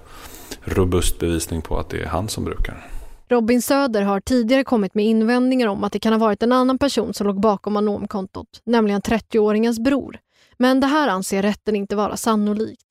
robust 0.65 1.19
bevisning 1.19 1.63
på 1.63 1.79
att 1.79 1.89
det 1.89 2.03
är 2.03 2.07
han 2.07 2.29
som 2.29 2.45
brukar. 2.45 2.94
Robin 3.29 3.63
Söder 3.63 4.03
har 4.03 4.21
tidigare 4.21 4.65
kommit 4.65 4.95
med 4.95 5.05
invändningar 5.05 5.67
om 5.67 5.85
att 5.85 5.93
det 5.93 5.99
kan 5.99 6.13
ha 6.13 6.21
varit 6.21 6.43
en 6.43 6.53
annan 6.53 6.79
person 6.79 7.15
som 7.15 7.27
låg 7.27 7.41
bakom 7.41 7.77
Anomkontot, 7.77 8.61
nämligen 8.65 9.01
30-åringens 9.01 9.81
bror. 9.81 10.19
Men 10.59 10.81
det 10.81 10.87
här 10.87 11.09
anser 11.09 11.43
rätten 11.43 11.77
inte 11.77 11.97
vara 11.97 12.17
sannolikt. 12.17 12.87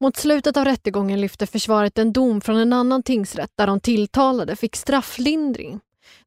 Mot 0.00 0.16
slutet 0.16 0.56
av 0.56 0.64
rättegången 0.64 1.20
lyfte 1.20 1.46
försvaret 1.46 1.98
en 1.98 2.12
dom 2.12 2.40
från 2.40 2.56
en 2.56 2.72
annan 2.72 3.02
tingsrätt 3.02 3.50
där 3.54 3.66
de 3.66 3.80
tilltalade 3.80 4.56
fick 4.56 4.76
strafflindring. 4.76 5.80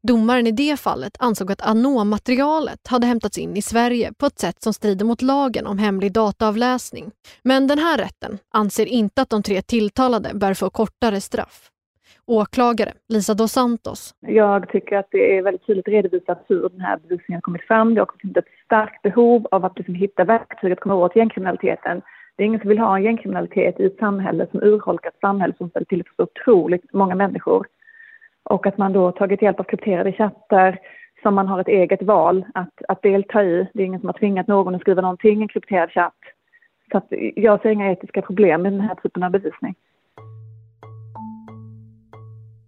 Domaren 0.04 0.48
i 0.48 0.52
det 0.52 0.78
fallet 0.78 1.18
ansåg 1.20 1.52
att 1.52 1.62
Anom-materialet 1.62 2.88
hade 2.88 3.08
hämtats 3.08 3.38
in 3.38 3.58
i 3.58 3.62
Sverige 3.62 4.14
på 4.18 4.26
ett 4.26 4.40
sätt 4.40 4.64
som 4.64 4.74
strider 4.74 5.06
mot 5.06 5.22
lagen 5.22 5.68
om 5.68 5.78
hemlig 5.78 6.12
dataavläsning. 6.12 7.12
Men 7.44 7.68
den 7.68 7.80
här 7.80 7.98
rätten 7.98 8.38
anser 8.54 8.86
inte 8.86 9.22
att 9.22 9.30
de 9.30 9.44
tre 9.44 9.62
tilltalade 9.62 10.32
bör 10.34 10.54
få 10.54 10.70
kortare 10.70 11.22
straff 11.22 11.72
åklagare 12.28 12.92
Lisa 13.10 13.34
dos 13.34 13.52
Santos. 13.52 14.16
Jag 14.20 14.70
tycker 14.70 14.98
att 14.98 15.08
det 15.12 15.38
är 15.38 15.42
väldigt 15.42 15.66
tydligt 15.66 15.88
redovisat 15.88 16.46
hur 16.48 16.70
den 16.70 16.82
här 16.82 16.98
bevisningen 16.98 17.38
har 17.38 17.42
kommit 17.42 17.64
fram. 17.64 17.94
Det 17.94 18.02
har 18.02 18.10
funnits 18.22 18.38
ett 18.38 18.66
starkt 18.66 19.02
behov 19.02 19.48
av 19.52 19.66
att 19.66 19.78
liksom 19.78 19.96
hitta 19.96 20.24
verktyg 20.24 20.72
att 20.72 20.80
komma 20.80 20.96
åt 20.96 21.16
gängkriminaliteten. 21.16 22.02
Det 22.36 22.44
är 22.44 22.48
ingen 22.48 22.60
som 22.60 22.70
vill 22.70 22.80
ha 22.80 22.98
en 22.98 23.04
gängkriminalitet 23.04 23.80
i 23.80 23.86
ett 23.86 23.98
samhälle 24.00 24.48
som 24.52 24.64
urholkat 24.64 25.14
samhälle 25.22 25.54
som 25.58 25.70
ställer 25.70 25.86
till 25.86 26.04
för 26.04 26.14
så 26.16 26.24
otroligt 26.24 26.94
många 26.94 27.16
människor. 27.16 27.68
Och 28.44 28.68
att 28.68 28.78
man 28.78 28.94
då 28.94 29.12
tagit 29.12 29.42
hjälp 29.42 29.60
av 29.60 29.64
krypterade 29.64 30.12
chattar 30.12 30.80
som 31.22 31.36
man 31.36 31.48
har 31.48 31.60
ett 31.60 31.68
eget 31.68 32.02
val 32.02 32.46
att, 32.54 32.82
att 32.88 33.02
delta 33.02 33.44
i. 33.44 33.68
Det 33.74 33.82
är 33.82 33.86
ingen 33.86 34.00
som 34.00 34.10
har 34.10 34.14
tvingat 34.14 34.48
någon 34.48 34.76
att 34.76 34.82
skriva 34.82 35.02
någonting 35.02 35.40
i 35.40 35.42
en 35.42 35.48
krypterad 35.48 35.92
chatt. 35.92 36.14
Så 36.92 36.98
att 36.98 37.08
jag 37.36 37.62
ser 37.62 37.70
inga 37.70 37.92
etiska 37.92 38.22
problem 38.22 38.62
med 38.62 38.74
den 38.74 38.82
här 38.82 38.96
typen 38.96 39.24
av 39.24 39.32
bevisning. 39.32 39.76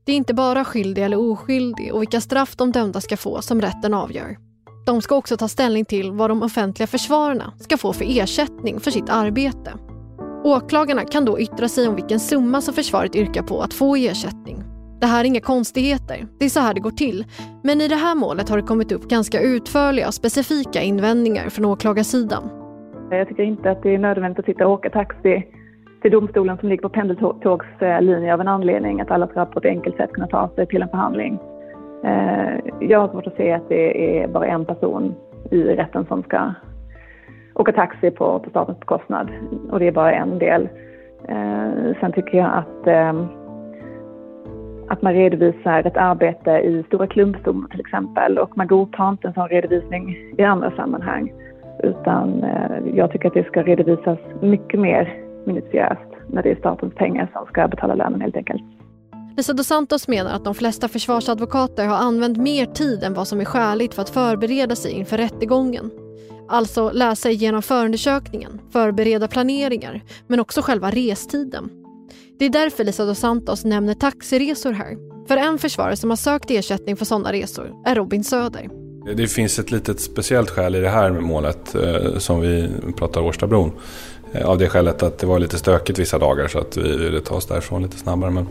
Det 0.07 0.13
är 0.13 0.17
inte 0.17 0.33
bara 0.33 0.65
skyldig 0.65 1.03
eller 1.03 1.31
oskyldig 1.31 1.93
och 1.93 2.01
vilka 2.01 2.21
straff 2.21 2.55
de 2.55 2.71
dömda 2.71 3.01
ska 3.01 3.17
få 3.17 3.41
som 3.41 3.61
rätten 3.61 3.93
avgör. 3.93 4.37
De 4.85 5.01
ska 5.01 5.15
också 5.15 5.37
ta 5.37 5.47
ställning 5.47 5.85
till 5.85 6.11
vad 6.11 6.29
de 6.29 6.43
offentliga 6.43 6.87
försvararna 6.87 7.53
ska 7.59 7.77
få 7.77 7.93
för 7.93 8.05
ersättning 8.19 8.79
för 8.79 8.91
sitt 8.91 9.09
arbete. 9.09 9.73
Åklagarna 10.43 11.03
kan 11.03 11.25
då 11.25 11.39
yttra 11.39 11.67
sig 11.67 11.87
om 11.87 11.95
vilken 11.95 12.19
summa 12.19 12.61
som 12.61 12.73
försvaret 12.73 13.15
yrkar 13.15 13.43
på 13.43 13.61
att 13.61 13.73
få 13.73 13.97
i 13.97 14.07
ersättning. 14.07 14.63
Det 15.01 15.07
här 15.07 15.21
är 15.21 15.25
inga 15.25 15.41
konstigheter, 15.41 16.27
det 16.39 16.45
är 16.45 16.49
så 16.49 16.59
här 16.59 16.73
det 16.73 16.79
går 16.79 16.91
till. 16.91 17.25
Men 17.63 17.81
i 17.81 17.87
det 17.87 17.95
här 17.95 18.15
målet 18.15 18.49
har 18.49 18.57
det 18.57 18.63
kommit 18.63 18.91
upp 18.91 19.09
ganska 19.09 19.41
utförliga 19.41 20.07
och 20.07 20.13
specifika 20.13 20.81
invändningar 20.81 21.49
från 21.49 21.65
åklagarsidan. 21.65 22.49
Jag 23.11 23.27
tycker 23.27 23.43
inte 23.43 23.71
att 23.71 23.83
det 23.83 23.93
är 23.93 23.97
nödvändigt 23.97 24.39
att 24.39 24.45
sitta 24.45 24.67
och 24.67 24.73
åka 24.73 24.89
taxi 24.89 25.43
till 26.01 26.11
domstolen 26.11 26.57
som 26.57 26.69
ligger 26.69 26.81
på 26.81 26.89
pendeltågslinje 26.89 28.33
av 28.33 28.41
en 28.41 28.47
anledning 28.47 29.01
att 29.01 29.11
alla 29.11 29.27
ska 29.27 29.45
på 29.45 29.59
ett 29.59 29.65
enkelt 29.65 29.97
sätt 29.97 30.13
kunna 30.13 30.27
ta 30.27 30.49
sig 30.55 30.67
till 30.67 30.81
en 30.81 30.89
förhandling. 30.89 31.39
Eh, 32.03 32.59
jag 32.79 32.99
har 32.99 33.07
svårt 33.07 33.27
att 33.27 33.35
se 33.35 33.51
att 33.51 33.69
det 33.69 34.21
är 34.21 34.27
bara 34.27 34.45
en 34.45 34.65
person 34.65 35.15
i 35.51 35.63
rätten 35.63 36.05
som 36.05 36.23
ska 36.23 36.53
åka 37.55 37.71
taxi 37.71 38.11
på, 38.11 38.39
på 38.39 38.49
statens 38.49 38.79
bekostnad 38.79 39.29
och 39.71 39.79
det 39.79 39.87
är 39.87 39.91
bara 39.91 40.13
en 40.13 40.39
del. 40.39 40.69
Eh, 41.27 41.95
sen 41.99 42.11
tycker 42.11 42.37
jag 42.37 42.51
att, 42.53 42.87
eh, 42.87 43.25
att 44.87 45.01
man 45.01 45.13
redovisar 45.13 45.87
ett 45.87 45.97
arbete 45.97 46.51
i 46.51 46.83
stora 46.87 47.07
klumpstomar 47.07 47.69
till 47.69 47.79
exempel 47.79 48.37
och 48.37 48.57
man 48.57 48.67
godtar 48.67 49.09
inte 49.09 49.27
en 49.27 49.33
sån 49.33 49.47
redovisning 49.47 50.17
i 50.37 50.43
andra 50.43 50.71
sammanhang. 50.71 51.33
Utan 51.83 52.45
jag 52.93 53.11
tycker 53.11 53.27
att 53.27 53.33
det 53.33 53.47
ska 53.47 53.63
redovisas 53.63 54.17
mycket 54.41 54.79
mer 54.79 55.26
minutiöst 55.47 56.11
när 56.29 56.43
det 56.43 56.51
är 56.51 56.55
statens 56.55 56.93
pengar 56.93 57.29
som 57.33 57.45
ska 57.45 57.67
betala 57.67 57.95
lönen 57.95 58.21
helt 58.21 58.35
enkelt. 58.35 58.61
Lisa 59.37 59.53
dos 59.53 59.67
Santos 59.67 60.07
menar 60.07 60.33
att 60.33 60.45
de 60.45 60.55
flesta 60.55 60.87
försvarsadvokater 60.87 61.85
har 61.85 61.97
använt 61.97 62.37
mer 62.37 62.65
tid 62.65 63.03
än 63.03 63.13
vad 63.13 63.27
som 63.27 63.41
är 63.41 63.45
skäligt 63.45 63.93
för 63.93 64.01
att 64.01 64.09
förbereda 64.09 64.75
sig 64.75 64.91
inför 64.91 65.17
rättegången. 65.17 65.91
Alltså 66.49 66.91
läsa 66.91 67.29
igenom 67.29 67.61
förundersökningen, 67.61 68.61
förbereda 68.71 69.27
planeringar, 69.27 70.01
men 70.27 70.39
också 70.39 70.61
själva 70.61 70.91
restiden. 70.91 71.69
Det 72.39 72.45
är 72.45 72.49
därför 72.49 72.83
Lisa 72.83 73.05
dos 73.05 73.19
Santos 73.19 73.65
nämner 73.65 73.93
taxiresor 73.93 74.71
här. 74.71 74.97
För 75.27 75.37
en 75.37 75.57
försvarare 75.57 75.95
som 75.95 76.09
har 76.09 76.17
sökt 76.17 76.51
ersättning 76.51 76.97
för 76.97 77.05
sådana 77.05 77.31
resor 77.31 77.71
är 77.85 77.95
Robin 77.95 78.23
Söder. 78.23 78.69
Det 79.15 79.27
finns 79.27 79.59
ett 79.59 79.71
litet 79.71 79.99
speciellt 79.99 80.49
skäl 80.49 80.75
i 80.75 80.79
det 80.79 80.89
här 80.89 81.11
målet 81.11 81.75
eh, 81.75 82.17
som 82.17 82.41
vi 82.41 82.69
pratar 82.97 83.21
Årstabron. 83.21 83.71
Eh, 84.33 84.45
av 84.45 84.57
det 84.57 84.69
skälet 84.69 85.03
att 85.03 85.17
det 85.17 85.25
var 85.25 85.39
lite 85.39 85.57
stökigt 85.57 85.99
vissa 85.99 86.19
dagar 86.19 86.47
så 86.47 86.59
att 86.59 86.77
vi 86.77 86.97
ville 86.97 87.21
ta 87.21 87.35
oss 87.35 87.45
därifrån 87.45 87.83
lite 87.83 87.97
snabbare. 87.97 88.31
Men 88.31 88.47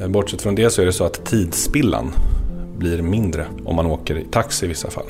eh, 0.00 0.08
bortsett 0.08 0.42
från 0.42 0.54
det 0.54 0.70
så 0.70 0.82
är 0.82 0.86
det 0.86 0.92
så 0.92 1.04
att 1.04 1.24
tidsspillan 1.24 2.12
blir 2.76 3.02
mindre 3.02 3.46
om 3.64 3.76
man 3.76 3.86
åker 3.86 4.18
i 4.18 4.24
taxi 4.24 4.66
i 4.66 4.68
vissa 4.68 4.90
fall. 4.90 5.06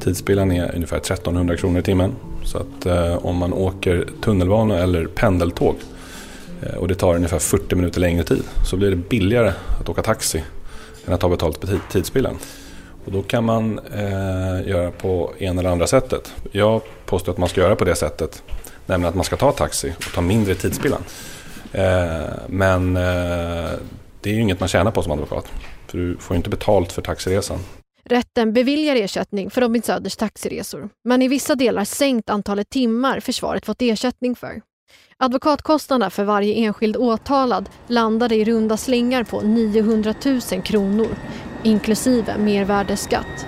Tidsspillan 0.00 0.52
är 0.52 0.74
ungefär 0.74 0.96
1300 0.96 1.56
kronor 1.56 1.80
i 1.80 1.82
timmen. 1.82 2.12
Så 2.44 2.58
att 2.58 2.86
eh, 2.86 3.26
om 3.26 3.36
man 3.36 3.52
åker 3.52 4.06
tunnelbana 4.24 4.78
eller 4.78 5.06
pendeltåg 5.06 5.76
eh, 6.62 6.74
och 6.74 6.88
det 6.88 6.94
tar 6.94 7.14
ungefär 7.14 7.38
40 7.38 7.76
minuter 7.76 8.00
längre 8.00 8.24
tid 8.24 8.42
så 8.64 8.76
blir 8.76 8.90
det 8.90 8.96
billigare 8.96 9.52
att 9.80 9.88
åka 9.88 10.02
taxi 10.02 10.44
än 11.06 11.14
att 11.14 11.20
ta 11.20 11.28
betalt 11.28 11.60
på 11.60 11.66
tidsspillan. 11.92 12.38
Och 13.04 13.12
då 13.12 13.22
kan 13.22 13.44
man 13.44 13.78
eh, 13.78 14.68
göra 14.68 14.90
på 14.90 15.32
en 15.38 15.58
eller 15.58 15.70
andra 15.70 15.86
sättet. 15.86 16.32
Jag 16.52 16.80
påstår 17.06 17.32
att 17.32 17.38
man 17.38 17.48
ska 17.48 17.60
göra 17.60 17.76
på 17.76 17.84
det 17.84 17.94
sättet 17.94 18.42
Nämligen 18.86 19.08
att 19.08 19.14
man 19.14 19.24
ska 19.24 19.36
ta 19.36 19.52
taxi 19.52 19.94
och 19.96 20.12
ta 20.14 20.20
mindre 20.20 20.54
tidsspillan. 20.54 21.02
Eh, 21.72 22.24
men 22.48 22.96
eh, 22.96 23.70
det 24.20 24.30
är 24.30 24.34
ju 24.34 24.40
inget 24.40 24.60
man 24.60 24.68
tjänar 24.68 24.90
på 24.90 25.02
som 25.02 25.12
advokat. 25.12 25.46
För 25.86 25.98
du 25.98 26.16
får 26.16 26.34
ju 26.34 26.36
inte 26.36 26.50
betalt 26.50 26.92
för 26.92 27.02
taxiresan. 27.02 27.58
Rätten 28.04 28.52
beviljar 28.52 28.96
ersättning 28.96 29.50
för 29.50 29.60
Robin 29.60 29.82
Söders 29.82 30.16
taxiresor, 30.16 30.88
men 31.04 31.22
i 31.22 31.28
vissa 31.28 31.54
delar 31.54 31.84
sänkt 31.84 32.30
antalet 32.30 32.70
timmar 32.70 33.20
försvaret 33.20 33.66
fått 33.66 33.82
ersättning 33.82 34.36
för. 34.36 34.62
Advokatkostnaderna 35.16 36.10
för 36.10 36.24
varje 36.24 36.54
enskild 36.54 36.96
åtalad 36.96 37.68
landade 37.86 38.34
i 38.34 38.44
runda 38.44 38.76
slängar 38.76 39.24
på 39.24 39.40
900 39.40 40.14
000 40.24 40.40
kronor, 40.62 41.08
inklusive 41.62 42.38
mervärdesskatt. 42.38 43.46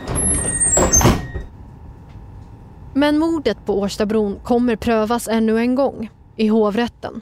Men 2.95 3.19
mordet 3.19 3.67
på 3.67 3.81
Årstabron 3.81 4.41
kommer 4.45 4.77
prövas 4.77 5.29
ännu 5.29 5.59
en 5.59 5.75
gång, 5.75 6.11
i 6.37 6.49
hovrätten. 6.49 7.21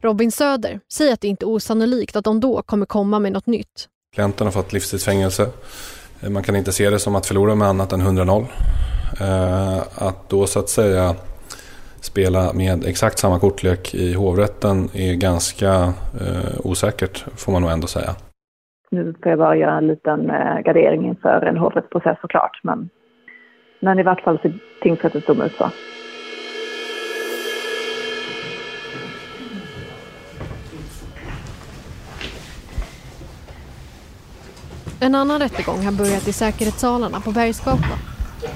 Robin 0.00 0.32
Söder 0.32 0.80
säger 0.92 1.12
att 1.12 1.20
det 1.20 1.28
inte 1.28 1.44
är 1.44 1.48
osannolikt 1.48 2.16
att 2.16 2.24
de 2.24 2.40
då 2.40 2.62
kommer 2.62 2.86
komma 2.86 3.18
med 3.18 3.32
något 3.32 3.46
nytt. 3.46 3.88
Klienten 4.14 4.46
har 4.46 4.52
fått 4.52 4.72
livstidsfängelse. 4.72 5.46
Man 6.30 6.42
kan 6.42 6.56
inte 6.56 6.72
se 6.72 6.90
det 6.90 6.98
som 6.98 7.16
att 7.16 7.26
förlora 7.26 7.54
med 7.54 7.68
annat 7.68 7.92
än 7.92 8.00
100-0. 8.00 8.46
Eh, 9.20 9.78
att 10.06 10.28
då 10.28 10.46
så 10.46 10.58
att 10.58 10.68
säga 10.68 11.14
spela 12.00 12.52
med 12.52 12.84
exakt 12.84 13.18
samma 13.18 13.38
kortlek 13.38 13.94
i 13.94 14.14
hovrätten 14.14 14.88
är 14.94 15.14
ganska 15.14 15.72
eh, 16.20 16.60
osäkert 16.64 17.24
får 17.36 17.52
man 17.52 17.62
nog 17.62 17.70
ändå 17.70 17.86
säga. 17.86 18.10
Nu 18.90 19.14
ska 19.18 19.30
jag 19.30 19.38
bara 19.38 19.56
göra 19.56 19.78
en 19.78 19.86
liten 19.86 20.30
eh, 20.30 20.58
gardering 20.64 21.08
inför 21.08 21.46
en 21.46 21.56
hovrättsprocess 21.56 22.18
såklart. 22.20 22.60
Men 22.62 22.88
men 23.80 23.98
i 23.98 24.02
vart 24.02 24.20
fall 24.20 24.38
ser 24.38 24.52
tingsrättens 24.82 25.24
dom 25.24 25.42
ut 25.42 25.52
så. 25.58 25.70
En 35.00 35.14
annan 35.14 35.40
rättegång 35.40 35.84
har 35.84 35.92
börjat 35.92 36.28
i 36.28 36.32
säkerhetssalarna 36.32 37.20
på 37.20 37.30
Bergsgatan. 37.30 37.98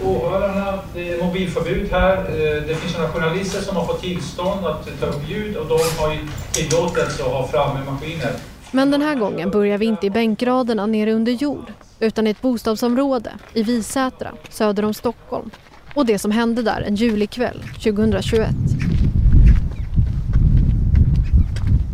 Åhörarna, 0.04 0.78
det 0.94 1.12
är 1.12 1.24
mobilförbud 1.24 1.90
här. 1.90 2.16
Eh, 2.16 2.62
det 2.66 2.74
finns 2.74 2.96
några 2.96 3.08
journalister 3.08 3.60
som 3.60 3.76
har 3.76 3.84
fått 3.86 4.00
tillstånd 4.00 4.66
att 4.66 5.00
ta 5.00 5.06
upp 5.06 5.28
ljud 5.28 5.56
och 5.56 5.66
de 5.66 5.74
har 5.74 6.18
tillåtelse 6.52 7.22
att 7.22 7.32
ha 7.32 7.48
framme 7.48 7.80
maskiner. 7.90 8.32
Men 8.70 8.90
den 8.90 9.02
här 9.02 9.14
gången 9.14 9.50
börjar 9.50 9.78
vi 9.78 9.86
inte 9.86 10.06
i 10.06 10.10
bänkraderna 10.10 10.86
nere 10.86 11.12
under 11.12 11.32
jord 11.32 11.72
utan 12.02 12.26
i 12.26 12.30
ett 12.30 12.42
bostadsområde 12.42 13.32
i 13.54 13.62
Visätra 13.62 14.32
söder 14.50 14.84
om 14.84 14.94
Stockholm. 14.94 15.50
Och 15.94 16.06
det 16.06 16.18
som 16.18 16.30
hände 16.30 16.62
där 16.62 16.80
en 16.80 16.94
julikväll 16.94 17.62
2021. 17.62 18.50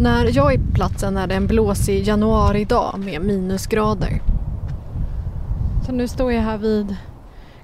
När 0.00 0.36
jag 0.36 0.54
är 0.54 0.58
på 0.58 0.72
platsen 0.74 1.16
är 1.16 1.26
det 1.26 1.34
en 1.34 1.46
blåsig 1.46 2.06
januaridag 2.06 2.98
med 2.98 3.22
minusgrader. 3.22 4.22
Så 5.86 5.92
nu 5.92 6.08
står 6.08 6.32
jag 6.32 6.42
här 6.42 6.58
vid 6.58 6.96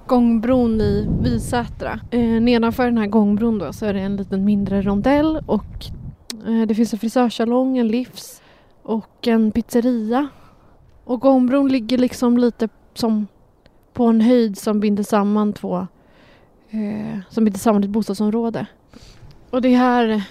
gångbron 0.06 0.80
i 0.80 1.08
Visätra. 1.22 2.00
Eh, 2.10 2.20
nedanför 2.20 2.84
den 2.84 2.98
här 2.98 3.06
gångbron 3.06 3.58
då 3.58 3.72
så 3.72 3.86
är 3.86 3.94
det 3.94 4.00
en 4.00 4.16
liten 4.16 4.44
mindre 4.44 4.82
rondell 4.82 5.40
och 5.46 5.86
eh, 6.46 6.66
det 6.66 6.74
finns 6.74 6.92
en 6.92 6.98
frisörsalong, 6.98 7.78
en 7.78 7.88
livs 7.88 8.42
och 8.82 9.28
en 9.28 9.52
pizzeria. 9.52 10.28
Och 11.04 11.20
gångbron 11.20 11.68
ligger 11.68 11.98
liksom 11.98 12.38
lite 12.38 12.68
som 12.94 13.26
på 13.92 14.04
en 14.04 14.20
höjd 14.20 14.58
som 14.58 14.80
binder 14.80 15.02
samman 15.02 15.52
två 15.52 15.86
eh, 16.70 17.18
som 17.28 17.44
binder 17.44 17.60
samman 17.60 17.84
ett 17.84 17.90
bostadsområde. 17.90 18.66
Och 19.50 19.62
det 19.62 19.68
är 19.68 19.78
här 19.78 20.22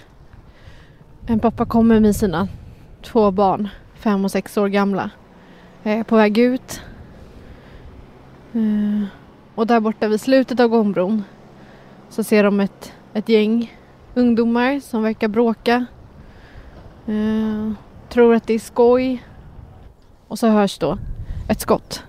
en 1.28 1.40
pappa 1.40 1.66
kommer 1.66 2.00
med 2.00 2.16
sina 2.16 2.48
två 3.02 3.32
barn, 3.32 3.70
fem 3.96 4.26
och 4.26 4.32
sex 4.32 4.58
år 4.58 4.68
gamla, 4.68 5.10
eh, 5.84 6.04
på 6.04 6.16
väg 6.16 6.38
ut. 6.38 6.82
Eh, 8.54 9.08
och 9.56 9.68
där 9.68 9.80
borta 9.80 10.08
vid 10.08 10.22
slutet 10.22 10.60
av 10.60 10.68
gångbron 10.68 11.24
så 12.10 12.24
ser 12.24 12.44
de 12.44 12.60
ett, 12.60 12.94
ett 13.14 13.30
gäng 13.30 13.78
ungdomar 14.14 14.80
som 14.80 15.04
verkar 15.04 15.28
bråka. 15.28 15.86
Eh, 17.06 17.72
tror 18.10 18.36
att 18.36 18.48
det 18.48 18.54
är 18.54 18.60
skoj. 18.60 19.24
Och 20.34 20.40
så 20.40 20.48
hörs 20.48 20.78
då 20.78 20.98
ett 21.50 21.62
skott. 21.62 22.04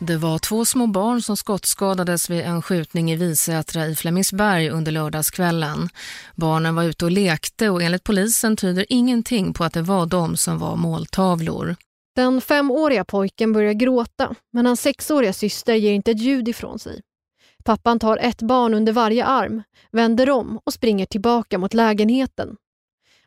Det 0.00 0.16
var 0.16 0.38
två 0.38 0.64
små 0.64 0.86
barn 0.86 1.22
som 1.22 1.36
skottskadades 1.36 2.30
vid 2.30 2.40
en 2.40 2.62
skjutning 2.62 3.10
i 3.10 3.16
Visätra 3.16 3.86
i 3.86 3.96
Flemingsberg 3.96 4.70
under 4.70 4.92
lördagskvällen. 4.92 5.88
Barnen 6.34 6.74
var 6.74 6.84
ute 6.84 7.04
och 7.04 7.10
lekte 7.10 7.70
och 7.70 7.82
enligt 7.82 8.04
polisen 8.04 8.56
tyder 8.56 8.86
ingenting 8.88 9.52
på 9.52 9.64
att 9.64 9.72
det 9.72 9.82
var 9.82 10.06
de 10.06 10.36
som 10.36 10.58
var 10.58 10.76
måltavlor. 10.76 11.76
Den 12.16 12.40
femåriga 12.40 13.04
pojken 13.04 13.52
börjar 13.52 13.72
gråta, 13.72 14.34
men 14.52 14.66
hans 14.66 14.80
sexåriga 14.80 15.32
syster 15.32 15.74
ger 15.74 15.92
inte 15.92 16.10
ett 16.10 16.20
ljud 16.20 16.48
ifrån 16.48 16.78
sig. 16.78 17.00
Pappan 17.64 17.98
tar 17.98 18.16
ett 18.16 18.42
barn 18.42 18.74
under 18.74 18.92
varje 18.92 19.24
arm, 19.24 19.62
vänder 19.92 20.30
om 20.30 20.60
och 20.64 20.72
springer 20.72 21.06
tillbaka 21.06 21.58
mot 21.58 21.74
lägenheten. 21.74 22.56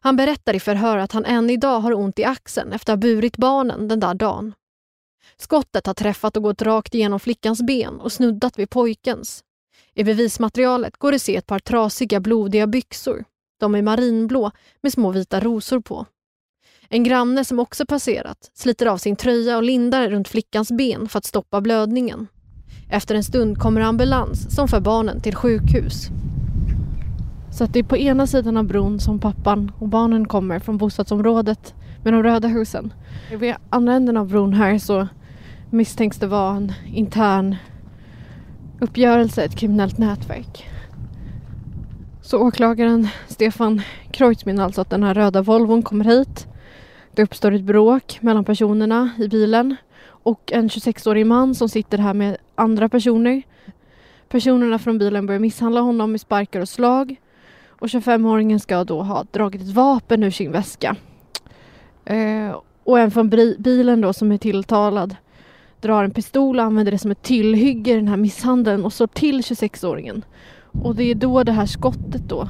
Han 0.04 0.16
berättar 0.16 0.56
i 0.56 0.60
förhör 0.60 0.98
att 0.98 1.12
han 1.12 1.26
än 1.26 1.50
idag 1.50 1.80
har 1.80 1.94
ont 1.94 2.20
i 2.20 2.24
axeln 2.24 2.74
efter 2.74 2.94
att 2.94 2.98
ha 2.98 3.02
burit 3.02 3.38
barnen 3.38 3.88
den 3.88 4.00
där 4.00 4.14
dagen. 4.14 4.54
Skottet 5.38 5.88
har 5.88 5.94
träffat 5.94 6.38
och 6.38 6.44
gått 6.44 6.62
rakt 6.62 6.96
igenom 6.96 7.20
flickans 7.20 7.62
ben 7.62 8.00
och 8.00 8.12
snuddat 8.12 8.60
vid 8.60 8.70
pojkens. 8.70 9.44
I 9.94 10.04
bevismaterialet 10.04 10.98
går 10.98 11.12
det 11.12 11.16
att 11.16 11.22
se 11.22 11.36
ett 11.36 11.48
par 11.48 11.60
trasiga 11.60 12.20
blodiga 12.20 12.68
byxor. 12.68 13.26
De 13.60 13.76
är 13.76 13.82
marinblå 13.82 14.52
med 14.82 14.94
små 14.94 15.12
vita 15.12 15.40
rosor 15.40 15.80
på. 15.80 16.06
En 16.90 17.04
granne 17.04 17.46
som 17.46 17.60
också 17.60 17.86
passerat 17.86 18.52
sliter 18.54 18.86
av 18.86 18.98
sin 18.98 19.16
tröja 19.16 19.58
och 19.58 19.64
lindar 19.64 20.10
runt 20.10 20.28
flickans 20.28 20.72
ben 20.72 21.10
för 21.10 21.18
att 21.18 21.26
stoppa 21.26 21.62
blödningen. 21.62 22.28
Efter 22.90 23.16
en 23.16 23.24
stund 23.24 23.58
kommer 23.58 23.82
ambulans 23.82 24.56
som 24.56 24.68
för 24.68 24.80
barnen 24.80 25.22
till 25.22 25.36
sjukhus. 25.36 26.10
Så 27.62 27.66
att 27.66 27.74
det 27.74 27.80
är 27.80 27.84
på 27.84 27.98
ena 27.98 28.28
sidan 28.28 28.58
av 28.58 28.64
bron 28.64 29.00
som 29.00 29.20
pappan 29.20 29.72
och 29.80 29.88
barnen 29.88 30.28
kommer 30.28 30.60
från 30.60 30.78
bostadsområdet 30.78 31.74
med 32.04 32.14
de 32.14 32.24
röda 32.24 32.48
husen. 32.48 32.94
Vid 33.40 33.56
andra 33.70 33.94
änden 33.94 34.18
av 34.18 34.28
bron 34.28 34.54
här 34.54 34.78
så 34.78 35.08
misstänks 35.70 36.18
det 36.18 36.28
vara 36.28 36.56
en 36.56 36.74
intern 36.86 37.56
uppgörelse, 38.80 39.44
ett 39.44 39.56
kriminellt 39.56 39.98
nätverk. 39.98 40.70
Så 42.22 42.38
åklagaren 42.40 43.08
Stefan 43.28 43.82
Kreutz 44.12 44.46
menar 44.46 44.64
alltså 44.64 44.82
att 44.82 44.90
den 44.90 45.04
här 45.04 45.14
röda 45.14 45.42
Volvon 45.42 45.84
kommer 45.84 46.06
hit. 46.06 46.48
Det 47.16 47.24
uppstår 47.24 47.52
ett 47.52 47.64
bråk 47.64 48.18
mellan 48.22 48.46
personerna 48.46 49.10
i 49.18 49.28
bilen 49.28 49.76
och 50.06 50.52
en 50.52 50.70
26-årig 50.70 51.26
man 51.26 51.56
som 51.56 51.70
sitter 51.70 51.98
här 51.98 52.14
med 52.14 52.38
andra 52.56 52.90
personer. 52.90 53.42
Personerna 54.30 54.80
från 54.80 54.98
bilen 54.98 55.26
börjar 55.26 55.40
misshandla 55.40 55.82
honom 55.82 56.12
med 56.12 56.22
sparkar 56.22 56.62
och 56.62 56.70
slag 56.70 57.18
och 57.82 57.88
25-åringen 57.88 58.60
ska 58.60 58.84
då 58.84 59.02
ha 59.02 59.26
dragit 59.32 59.62
ett 59.62 59.74
vapen 59.74 60.24
ur 60.24 60.32
sin 60.32 60.52
väska. 60.52 60.96
Eh, 62.06 62.56
och 62.84 63.00
en 63.00 63.12
från 63.12 63.30
bilen 63.60 64.02
då 64.02 64.14
som 64.14 64.32
är 64.32 64.38
tilltalad 64.38 65.16
drar 65.80 66.04
en 66.04 66.12
pistol 66.12 66.60
och 66.60 66.66
använder 66.66 66.92
det 66.92 66.98
som 66.98 67.12
ett 67.12 67.24
tillhygge 67.24 67.92
i 67.92 67.96
den 67.96 68.08
här 68.08 68.18
misshandeln 68.18 68.86
och 68.86 68.94
slår 68.94 69.08
till 69.08 69.42
26-åringen. 69.42 70.22
Och 70.84 70.96
det 70.96 71.04
är 71.04 71.16
då 71.16 71.44
det 71.44 71.52
här 71.52 71.66
skottet 71.66 72.30
då 72.30 72.50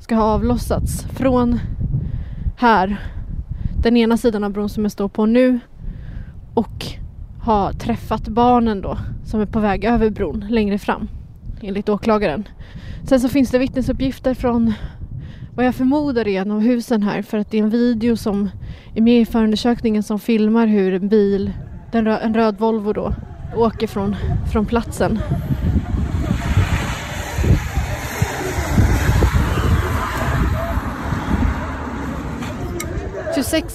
ska 0.00 0.14
ha 0.14 0.24
avlossats 0.24 1.02
från 1.02 1.58
här, 2.58 3.00
den 3.82 3.96
ena 3.96 4.16
sidan 4.16 4.44
av 4.44 4.50
bron 4.52 4.68
som 4.68 4.84
jag 4.84 4.92
står 4.92 5.08
på 5.08 5.26
nu 5.26 5.60
och 6.54 6.86
ha 7.44 7.72
träffat 7.72 8.28
barnen 8.28 8.80
då 8.80 8.98
som 9.26 9.40
är 9.40 9.46
på 9.46 9.60
väg 9.60 9.84
över 9.84 10.10
bron 10.10 10.46
längre 10.48 10.78
fram 10.78 11.08
enligt 11.62 11.88
åklagaren. 11.88 12.48
Sen 13.08 13.20
så 13.20 13.28
finns 13.28 13.50
det 13.50 13.58
vittnesuppgifter 13.58 14.34
från 14.34 14.72
vad 15.54 15.66
jag 15.66 15.74
förmodar 15.74 16.28
är 16.28 16.40
en 16.40 16.50
av 16.50 16.60
husen 16.60 17.02
här 17.02 17.22
för 17.22 17.38
att 17.38 17.50
det 17.50 17.58
är 17.58 17.62
en 17.62 17.70
video 17.70 18.16
som 18.16 18.50
är 18.94 19.00
med 19.00 19.20
i 19.20 19.26
förundersökningen 19.26 20.02
som 20.02 20.18
filmar 20.18 20.66
hur 20.66 20.94
en 20.94 21.08
bil 21.08 21.52
den 21.92 22.04
rö 22.04 22.18
en 22.18 22.34
röd 22.34 22.58
Volvo 22.58 22.92
då, 22.92 23.14
åker 23.56 23.86
från, 23.86 24.16
från 24.52 24.66
platsen. 24.66 25.18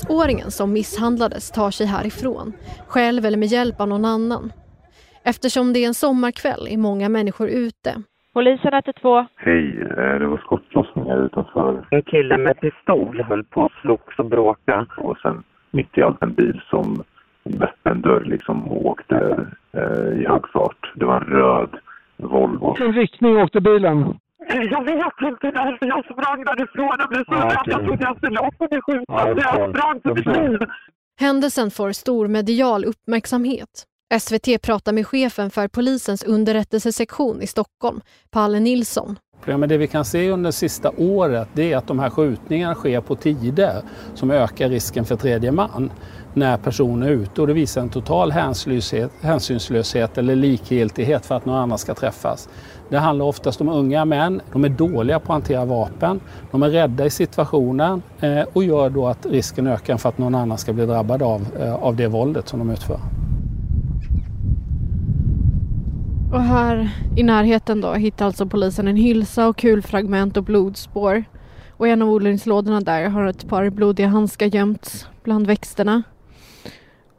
åringen 0.09 0.51
som 0.51 0.73
misshandlades 0.73 1.51
tar 1.51 1.71
sig 1.71 1.85
härifrån, 1.85 2.53
själv 2.87 3.25
eller 3.25 3.37
med 3.37 3.47
hjälp 3.47 3.81
av 3.81 3.87
någon 3.87 4.05
annan. 4.05 4.51
Eftersom 5.29 5.73
det 5.73 5.79
är 5.79 5.87
en 5.87 5.93
sommarkväll 5.93 6.67
är 6.69 6.77
många 6.77 7.09
människor 7.09 7.47
ute. 7.49 7.91
Polisen 8.33 8.73
112. 8.73 9.25
Hej, 9.35 9.79
eh, 9.81 10.19
det 10.19 10.27
var 10.27 10.37
skottlossningar 10.37 11.25
utanför. 11.25 11.87
En 11.91 12.01
kille 12.01 12.37
med 12.37 12.59
pistol 12.59 13.21
höll 13.21 13.43
på 13.43 13.65
att 13.65 13.71
slogs 13.81 14.19
och 14.19 14.25
bråka 14.25 14.85
och 14.97 15.17
sen 15.17 15.43
mitt 15.71 15.97
i 15.97 16.01
allt 16.01 16.23
en 16.23 16.33
bil 16.33 16.61
som 16.69 17.03
öppen 17.61 18.01
dörr 18.01 18.23
liksom 18.25 18.67
och 18.67 18.85
åkte 18.85 19.15
eh, 19.71 20.21
i 20.21 20.25
hög 20.27 20.47
fart. 20.53 20.93
Det 20.95 21.05
var 21.05 21.21
en 21.21 21.27
röd 21.27 21.69
Volvo. 22.17 22.67
Vilken 22.67 22.93
riktning 22.93 23.37
åkte 23.37 23.61
bilen? 23.61 24.19
Jag 24.47 24.83
vet 24.83 25.21
inte 25.21 25.51
därför 25.51 25.85
jag 25.85 26.05
sprang 26.05 26.43
därifrån. 26.43 26.95
Jag 26.99 27.09
blev 27.09 27.23
så 27.25 27.33
ah, 27.33 27.49
rädd. 27.49 27.63
Jag 27.65 27.85
trodde 27.85 28.03
jag 28.03 28.17
skulle 28.17 28.39
också 28.39 28.67
bli 28.69 28.81
skjuten. 28.81 29.05
Ah, 29.07 29.27
jag 29.27 29.69
sprang 29.69 30.01
för 30.01 30.15
mitt 30.15 30.25
liv. 30.25 30.59
Händelsen 31.19 31.71
får 31.71 31.91
stor 31.91 32.27
medial 32.27 32.85
uppmärksamhet. 32.85 33.85
SVT 34.19 34.61
pratar 34.61 34.93
med 34.93 35.07
chefen 35.07 35.49
för 35.49 35.67
polisens 35.67 36.23
underrättelsesektion 36.23 37.41
i 37.41 37.47
Stockholm, 37.47 38.01
Palle 38.31 38.59
Nilsson. 38.59 39.19
Ja, 39.45 39.57
men 39.57 39.69
det 39.69 39.77
vi 39.77 39.87
kan 39.87 40.05
se 40.05 40.29
under 40.29 40.47
det 40.47 40.53
sista 40.53 40.91
året 40.97 41.47
det 41.53 41.73
är 41.73 41.77
att 41.77 41.87
de 41.87 41.99
här 41.99 42.09
skjutningarna 42.09 42.75
sker 42.75 43.01
på 43.01 43.15
tider 43.15 43.81
som 44.15 44.31
ökar 44.31 44.69
risken 44.69 45.05
för 45.05 45.15
tredje 45.15 45.51
man 45.51 45.91
när 46.33 46.57
personer 46.57 47.07
är 47.07 47.11
ute 47.11 47.41
och 47.41 47.47
det 47.47 47.53
visar 47.53 47.81
en 47.81 47.89
total 47.89 48.31
hänsynslöshet, 48.31 49.11
hänsynslöshet 49.21 50.17
eller 50.17 50.35
likgiltighet 50.35 51.25
för 51.25 51.35
att 51.35 51.45
någon 51.45 51.55
annan 51.55 51.77
ska 51.77 51.93
träffas. 51.93 52.49
Det 52.89 52.97
handlar 52.97 53.25
oftast 53.25 53.61
om 53.61 53.69
unga 53.69 54.05
män, 54.05 54.41
de 54.53 54.65
är 54.65 54.69
dåliga 54.69 55.19
på 55.19 55.25
att 55.25 55.29
hantera 55.29 55.65
vapen, 55.65 56.19
de 56.51 56.63
är 56.63 56.69
rädda 56.69 57.05
i 57.05 57.09
situationen 57.09 58.01
eh, 58.19 58.41
och 58.53 58.63
gör 58.63 58.89
då 58.89 59.07
att 59.07 59.25
risken 59.25 59.67
ökar 59.67 59.97
för 59.97 60.09
att 60.09 60.17
någon 60.17 60.35
annan 60.35 60.57
ska 60.57 60.73
bli 60.73 60.85
drabbad 60.85 61.21
av, 61.21 61.47
eh, 61.59 61.75
av 61.75 61.95
det 61.95 62.07
våldet 62.07 62.47
som 62.47 62.59
de 62.59 62.69
utför. 62.69 62.99
Och 66.31 66.41
här 66.41 66.89
i 67.15 67.23
närheten 67.23 67.81
då 67.81 67.93
hittar 67.93 68.25
alltså 68.25 68.45
polisen 68.45 68.87
en 68.87 68.95
hylsa 68.95 69.47
och 69.47 69.57
kulfragment 69.57 70.37
och 70.37 70.43
blodspår. 70.43 71.23
Och 71.77 71.87
i 71.87 71.91
en 71.91 72.01
av 72.01 72.09
odlingslådorna 72.09 72.81
där 72.81 73.09
har 73.09 73.25
ett 73.25 73.47
par 73.47 73.69
blodiga 73.69 74.07
handskar 74.07 74.45
gömts 74.45 75.07
bland 75.23 75.47
växterna. 75.47 76.03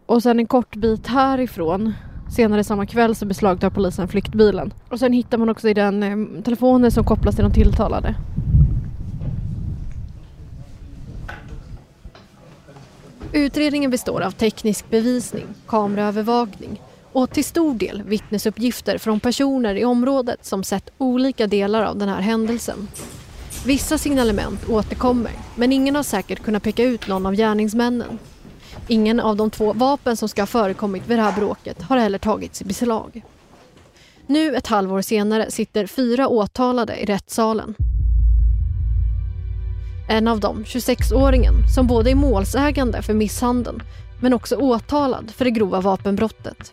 Och 0.06 0.22
sen 0.22 0.38
en 0.38 0.46
kort 0.46 0.76
bit 0.76 1.06
härifrån 1.06 1.92
Senare 2.30 2.64
samma 2.64 2.86
kväll 2.86 3.14
så 3.14 3.26
beslagtar 3.26 3.70
polisen 3.70 4.08
flyktbilen. 4.08 4.72
Och 4.88 4.98
sen 4.98 5.12
hittar 5.12 5.38
man 5.38 5.48
också 5.48 5.68
i 5.68 5.74
den 5.74 6.02
eh, 6.02 6.42
telefonen 6.42 6.90
som 6.90 7.04
kopplas 7.04 7.34
till 7.34 7.44
de 7.44 7.52
tilltalade. 7.52 8.14
Utredningen 13.32 13.90
består 13.90 14.20
av 14.20 14.30
teknisk 14.30 14.90
bevisning, 14.90 15.46
kameraövervakning 15.66 16.80
och 17.18 17.30
till 17.30 17.44
stor 17.44 17.74
del 17.74 18.02
vittnesuppgifter 18.02 18.98
från 18.98 19.20
personer 19.20 19.74
i 19.74 19.84
området 19.84 20.44
som 20.44 20.64
sett 20.64 20.90
olika 20.98 21.46
delar 21.46 21.82
av 21.82 21.96
den 21.96 22.08
här 22.08 22.20
händelsen. 22.20 22.88
Vissa 23.66 23.98
signalement 23.98 24.68
återkommer 24.68 25.32
men 25.56 25.72
ingen 25.72 25.96
har 25.96 26.02
säkert 26.02 26.42
kunnat 26.42 26.62
peka 26.62 26.82
ut 26.82 27.08
någon 27.08 27.26
av 27.26 27.34
gärningsmännen. 27.34 28.18
Ingen 28.88 29.20
av 29.20 29.36
de 29.36 29.50
två 29.50 29.72
vapen 29.72 30.16
som 30.16 30.28
ska 30.28 30.42
ha 30.42 30.46
förekommit 30.46 31.08
vid 31.08 31.18
det 31.18 31.22
här 31.22 31.32
bråket 31.32 31.82
har 31.82 31.98
heller 31.98 32.18
tagits 32.18 32.62
i 32.62 32.64
beslag. 32.64 33.22
Nu 34.26 34.56
ett 34.56 34.66
halvår 34.66 35.02
senare 35.02 35.50
sitter 35.50 35.86
fyra 35.86 36.28
åtalade 36.28 36.96
i 36.96 37.04
rättssalen. 37.04 37.74
En 40.08 40.28
av 40.28 40.40
dem, 40.40 40.64
26-åringen, 40.66 41.66
som 41.74 41.86
både 41.86 42.10
är 42.10 42.14
målsägande 42.14 43.02
för 43.02 43.14
misshandeln 43.14 43.82
men 44.20 44.32
också 44.32 44.56
åtalad 44.56 45.30
för 45.30 45.44
det 45.44 45.50
grova 45.50 45.80
vapenbrottet. 45.80 46.72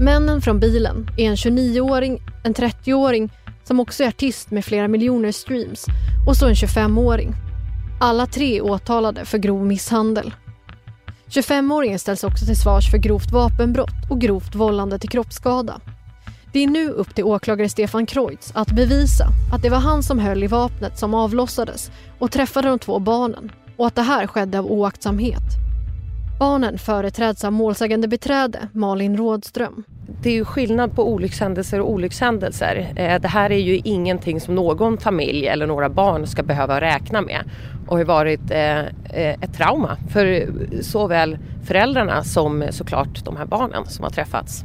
Männen 0.00 0.40
från 0.40 0.60
bilen 0.60 1.10
är 1.16 1.24
en 1.24 1.34
29-åring, 1.34 2.22
en 2.44 2.54
30-åring 2.54 3.32
som 3.64 3.80
också 3.80 4.04
är 4.04 4.08
artist 4.08 4.50
med 4.50 4.64
flera 4.64 4.88
miljoner 4.88 5.32
streams 5.32 5.86
och 6.28 6.36
så 6.36 6.46
en 6.46 6.54
25-åring. 6.54 7.34
Alla 8.00 8.26
tre 8.26 8.56
är 8.56 8.64
åtalade 8.64 9.24
för 9.24 9.38
grov 9.38 9.66
misshandel. 9.66 10.34
25-åringen 11.28 11.98
ställs 11.98 12.24
också 12.24 12.46
till 12.46 12.56
svars 12.56 12.90
för 12.90 12.98
grovt 12.98 13.32
vapenbrott 13.32 14.10
och 14.10 14.20
grovt 14.20 14.54
vållande 14.54 14.98
till 14.98 15.10
kroppsskada. 15.10 15.80
Det 16.52 16.58
är 16.64 16.66
nu 16.66 16.90
upp 16.90 17.14
till 17.14 17.24
åklagare 17.24 17.68
Stefan 17.68 18.06
Kreutz 18.06 18.52
att 18.54 18.72
bevisa 18.72 19.28
att 19.52 19.62
det 19.62 19.70
var 19.70 19.78
han 19.78 20.02
som 20.02 20.18
höll 20.18 20.44
i 20.44 20.46
vapnet 20.46 20.98
som 20.98 21.14
avlossades 21.14 21.90
och 22.18 22.32
träffade 22.32 22.68
de 22.68 22.78
två 22.78 22.98
barnen 22.98 23.52
och 23.76 23.86
att 23.86 23.94
det 23.94 24.02
här 24.02 24.26
skedde 24.26 24.58
av 24.58 24.66
oaktsamhet. 24.66 25.65
Barnen 26.38 26.78
företräds 26.78 27.44
av 27.44 27.52
målsägande 27.52 28.08
beträde 28.08 28.68
Malin 28.72 29.16
Rådström. 29.16 29.84
Det 30.22 30.28
är 30.28 30.34
ju 30.34 30.44
skillnad 30.44 30.96
på 30.96 31.08
olyckshändelser 31.08 31.80
och 31.80 31.90
olyckshändelser. 31.90 32.92
Eh, 32.96 33.20
det 33.20 33.28
här 33.28 33.52
är 33.52 33.58
ju 33.58 33.80
ingenting 33.84 34.40
som 34.40 34.54
någon 34.54 34.98
familj 34.98 35.46
eller 35.46 35.66
några 35.66 35.88
barn 35.88 36.26
ska 36.26 36.42
behöva 36.42 36.80
räkna 36.80 37.20
med 37.20 37.50
och 37.88 37.96
har 37.96 38.04
varit 38.04 38.50
eh, 38.50 38.78
eh, 38.78 38.86
ett 39.14 39.54
trauma 39.54 39.96
för 40.12 40.48
såväl 40.82 41.38
föräldrarna 41.66 42.24
som 42.24 42.64
såklart 42.70 43.24
de 43.24 43.36
här 43.36 43.46
barnen 43.46 43.86
som 43.86 44.04
har 44.04 44.10
träffats. 44.10 44.64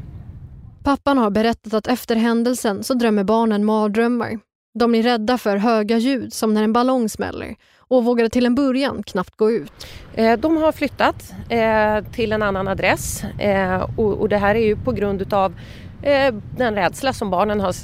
Pappan 0.84 1.18
har 1.18 1.30
berättat 1.30 1.74
att 1.74 1.88
efter 1.88 2.16
händelsen 2.16 2.84
så 2.84 2.94
drömmer 2.94 3.24
barnen 3.24 3.66
mardrömmar. 3.66 4.40
De 4.80 4.96
är 4.96 5.04
rädda 5.04 5.38
för 5.38 5.58
höga 5.58 5.98
ljud 5.98 6.34
som 6.34 6.54
när 6.54 6.64
en 6.64 6.74
ballong 6.74 7.10
smäller 7.10 7.56
och 7.92 8.04
vågade 8.04 8.30
till 8.30 8.46
en 8.46 8.56
början 8.56 9.04
knappt 9.04 9.38
gå 9.38 9.52
ut. 9.52 9.88
Eh, 10.14 10.40
de 10.40 10.58
har 10.58 10.72
flyttat 10.72 11.34
eh, 11.50 12.04
till 12.12 12.32
en 12.32 12.42
annan 12.42 12.68
adress 12.68 13.24
eh, 13.24 13.82
och 13.98 14.30
det 14.30 14.38
här 14.38 14.56
är 14.56 14.66
ju 14.66 14.76
på 14.76 14.92
grund 14.92 15.34
av 15.34 15.54
den 16.58 16.76
rädsla 16.76 17.14
som 17.14 17.30
barnen 17.30 17.60
har 17.60 17.76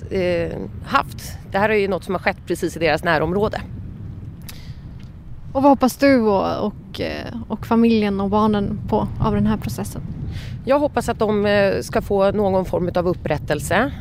haft. 0.85 1.37
Det 1.51 1.57
här 1.57 1.69
är 1.69 1.73
ju 1.73 1.87
något 1.87 2.03
som 2.03 2.13
har 2.13 2.19
skett 2.19 2.37
precis 2.47 2.75
i 2.77 2.79
deras 2.79 3.03
närområde. 3.03 3.61
Och 5.53 5.63
vad 5.63 5.71
hoppas 5.71 5.97
du 5.97 6.21
och, 6.21 6.65
och, 6.65 7.01
och 7.47 7.65
familjen 7.65 8.21
och 8.21 8.29
barnen 8.29 8.79
på 8.89 9.07
av 9.21 9.33
den 9.33 9.47
här 9.47 9.57
processen? 9.57 10.01
Jag 10.65 10.79
hoppas 10.79 11.09
att 11.09 11.19
de 11.19 11.79
ska 11.81 12.01
få 12.01 12.31
någon 12.31 12.65
form 12.65 12.91
av 12.95 13.07
upprättelse. 13.07 13.91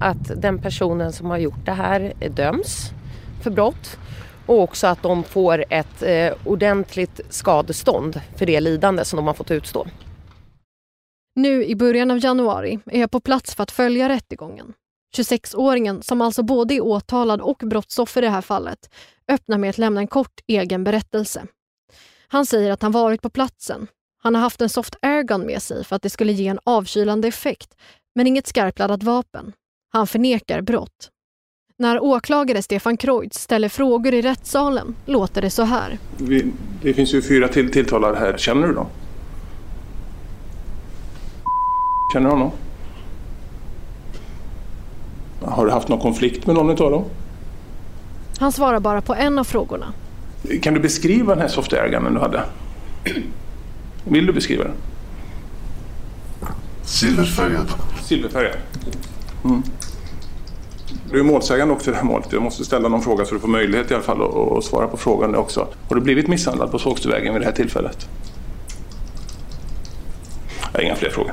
Att 0.00 0.42
den 0.42 0.58
personen 0.58 1.12
som 1.12 1.30
har 1.30 1.38
gjort 1.38 1.64
det 1.64 1.72
här 1.72 2.12
döms 2.30 2.90
för 3.42 3.50
brott 3.50 3.98
och 4.46 4.60
också 4.60 4.86
att 4.86 5.02
de 5.02 5.24
får 5.24 5.64
ett 5.70 6.02
eh, 6.02 6.32
ordentligt 6.44 7.20
skadestånd 7.28 8.20
för 8.36 8.46
det 8.46 8.60
lidande 8.60 9.04
som 9.04 9.16
de 9.16 9.26
har 9.26 9.34
fått 9.34 9.50
utstå. 9.50 9.86
Nu 11.34 11.64
i 11.64 11.76
början 11.76 12.10
av 12.10 12.24
januari 12.24 12.78
är 12.86 13.00
jag 13.00 13.10
på 13.10 13.20
plats 13.20 13.54
för 13.54 13.62
att 13.62 13.70
följa 13.70 14.08
rättegången. 14.08 14.74
26-åringen, 15.16 16.02
som 16.02 16.20
alltså 16.20 16.42
både 16.42 16.74
är 16.74 16.80
åtalad 16.80 17.40
och 17.40 17.56
brottsoffer 17.56 18.22
i 18.22 18.24
det 18.24 18.30
här 18.30 18.40
fallet, 18.40 18.90
öppnar 19.28 19.58
med 19.58 19.70
att 19.70 19.78
lämna 19.78 20.00
en 20.00 20.06
kort 20.06 20.40
egen 20.46 20.84
berättelse. 20.84 21.46
Han 22.28 22.46
säger 22.46 22.70
att 22.70 22.82
han 22.82 22.92
varit 22.92 23.22
på 23.22 23.30
platsen. 23.30 23.86
Han 24.22 24.34
har 24.34 24.42
haft 24.42 24.60
en 24.60 24.68
soft 24.68 24.96
airgun 25.02 25.46
med 25.46 25.62
sig 25.62 25.84
för 25.84 25.96
att 25.96 26.02
det 26.02 26.10
skulle 26.10 26.32
ge 26.32 26.48
en 26.48 26.58
avkylande 26.64 27.28
effekt, 27.28 27.74
men 28.14 28.26
inget 28.26 28.46
skarpladdat 28.46 29.02
vapen. 29.02 29.52
Han 29.92 30.06
förnekar 30.06 30.60
brott. 30.60 31.10
När 31.78 32.02
åklagare 32.02 32.62
Stefan 32.62 32.96
Kreutz 32.96 33.40
ställer 33.40 33.68
frågor 33.68 34.14
i 34.14 34.22
rättssalen 34.22 34.94
låter 35.06 35.42
det 35.42 35.50
så 35.50 35.62
här. 35.62 35.98
Vi, 36.16 36.52
det 36.82 36.94
finns 36.94 37.14
ju 37.14 37.22
fyra 37.22 37.48
till 37.48 37.72
tilltalade 37.72 38.18
här. 38.18 38.36
Känner 38.38 38.68
du 38.68 38.74
dem? 38.74 38.86
Känner 42.12 42.26
du 42.26 42.32
honom? 42.32 42.50
Har 45.42 45.66
du 45.66 45.72
haft 45.72 45.88
någon 45.88 46.00
konflikt 46.00 46.46
med 46.46 46.54
någon 46.54 46.70
av 46.70 46.90
dem? 46.90 47.04
Han 48.38 48.52
svarar 48.52 48.80
bara 48.80 49.00
på 49.00 49.14
en 49.14 49.38
av 49.38 49.44
frågorna. 49.44 49.92
Kan 50.62 50.74
du 50.74 50.80
beskriva 50.80 51.34
den 51.34 51.42
här 51.42 51.48
soft 51.48 51.72
airgunnen 51.72 52.14
du 52.14 52.20
hade? 52.20 52.42
Vill 54.04 54.26
du 54.26 54.32
beskriva 54.32 54.64
den? 54.64 54.74
Silverfärgad. 56.82 57.66
Silverfärgad. 58.02 58.56
Mm. 59.44 59.62
Du 61.10 61.18
är 61.18 61.24
målsägande 61.24 61.74
också 61.74 61.90
i 61.90 61.92
det 61.92 61.98
här 61.98 62.04
målet. 62.04 62.32
Jag 62.32 62.42
måste 62.42 62.64
ställa 62.64 62.88
någon 62.88 63.02
fråga 63.02 63.24
så 63.24 63.34
du 63.34 63.40
får 63.40 63.48
möjlighet 63.48 63.90
i 63.90 63.94
alla 63.94 64.02
fall 64.02 64.22
att, 64.22 64.58
att 64.58 64.64
svara 64.64 64.88
på 64.88 64.96
frågan 64.96 65.34
också. 65.34 65.68
Har 65.88 65.96
du 65.96 66.02
blivit 66.02 66.28
misshandlad 66.28 66.70
på 66.70 66.78
Sågstuvägen 66.78 67.32
vid 67.32 67.42
det 67.42 67.46
här 67.46 67.52
tillfället? 67.52 68.08
Jag 70.72 70.78
har 70.80 70.84
inga 70.84 70.96
fler 70.96 71.10
frågor. 71.10 71.32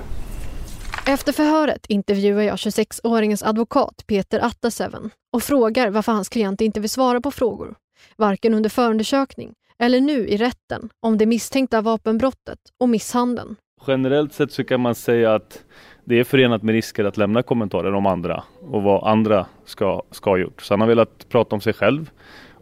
Efter 1.08 1.32
förhöret 1.34 1.86
intervjuar 1.90 2.42
jag 2.42 2.56
26-åringens 2.56 3.44
advokat 3.44 4.04
Peter 4.08 4.40
Attaseven 4.40 5.10
och 5.34 5.44
frågar 5.44 5.90
varför 5.90 6.12
hans 6.12 6.30
klient 6.30 6.62
inte 6.62 6.80
vill 6.80 6.90
svara 6.90 7.22
på 7.22 7.32
frågor. 7.32 7.76
Varken 8.18 8.54
under 8.54 8.70
förundersökning 8.70 9.54
eller 9.80 10.02
nu 10.02 10.28
i 10.28 10.38
rätten 10.38 10.90
om 11.00 11.18
det 11.18 11.26
misstänkta 11.26 11.82
vapenbrottet 11.82 12.60
och 12.80 12.90
misshandeln. 12.90 13.56
Generellt 13.88 14.34
sett 14.34 14.52
så 14.52 14.64
kan 14.64 14.82
man 14.82 14.96
säga 14.96 15.36
att 15.36 15.64
det 16.04 16.20
är 16.20 16.24
förenat 16.24 16.64
med 16.64 16.74
risker 16.74 17.04
att 17.04 17.18
lämna 17.18 17.44
kommentarer 17.44 17.94
om 17.94 18.06
andra 18.06 18.44
och 18.60 18.84
vad 18.84 19.08
andra 19.08 19.46
ska, 19.66 20.02
ska 20.12 20.30
ha 20.30 20.38
gjort. 20.38 20.62
Så 20.62 20.74
han 20.74 20.82
har 20.82 20.88
velat 20.88 21.30
prata 21.30 21.56
om 21.56 21.62
sig 21.62 21.74
själv 21.74 22.10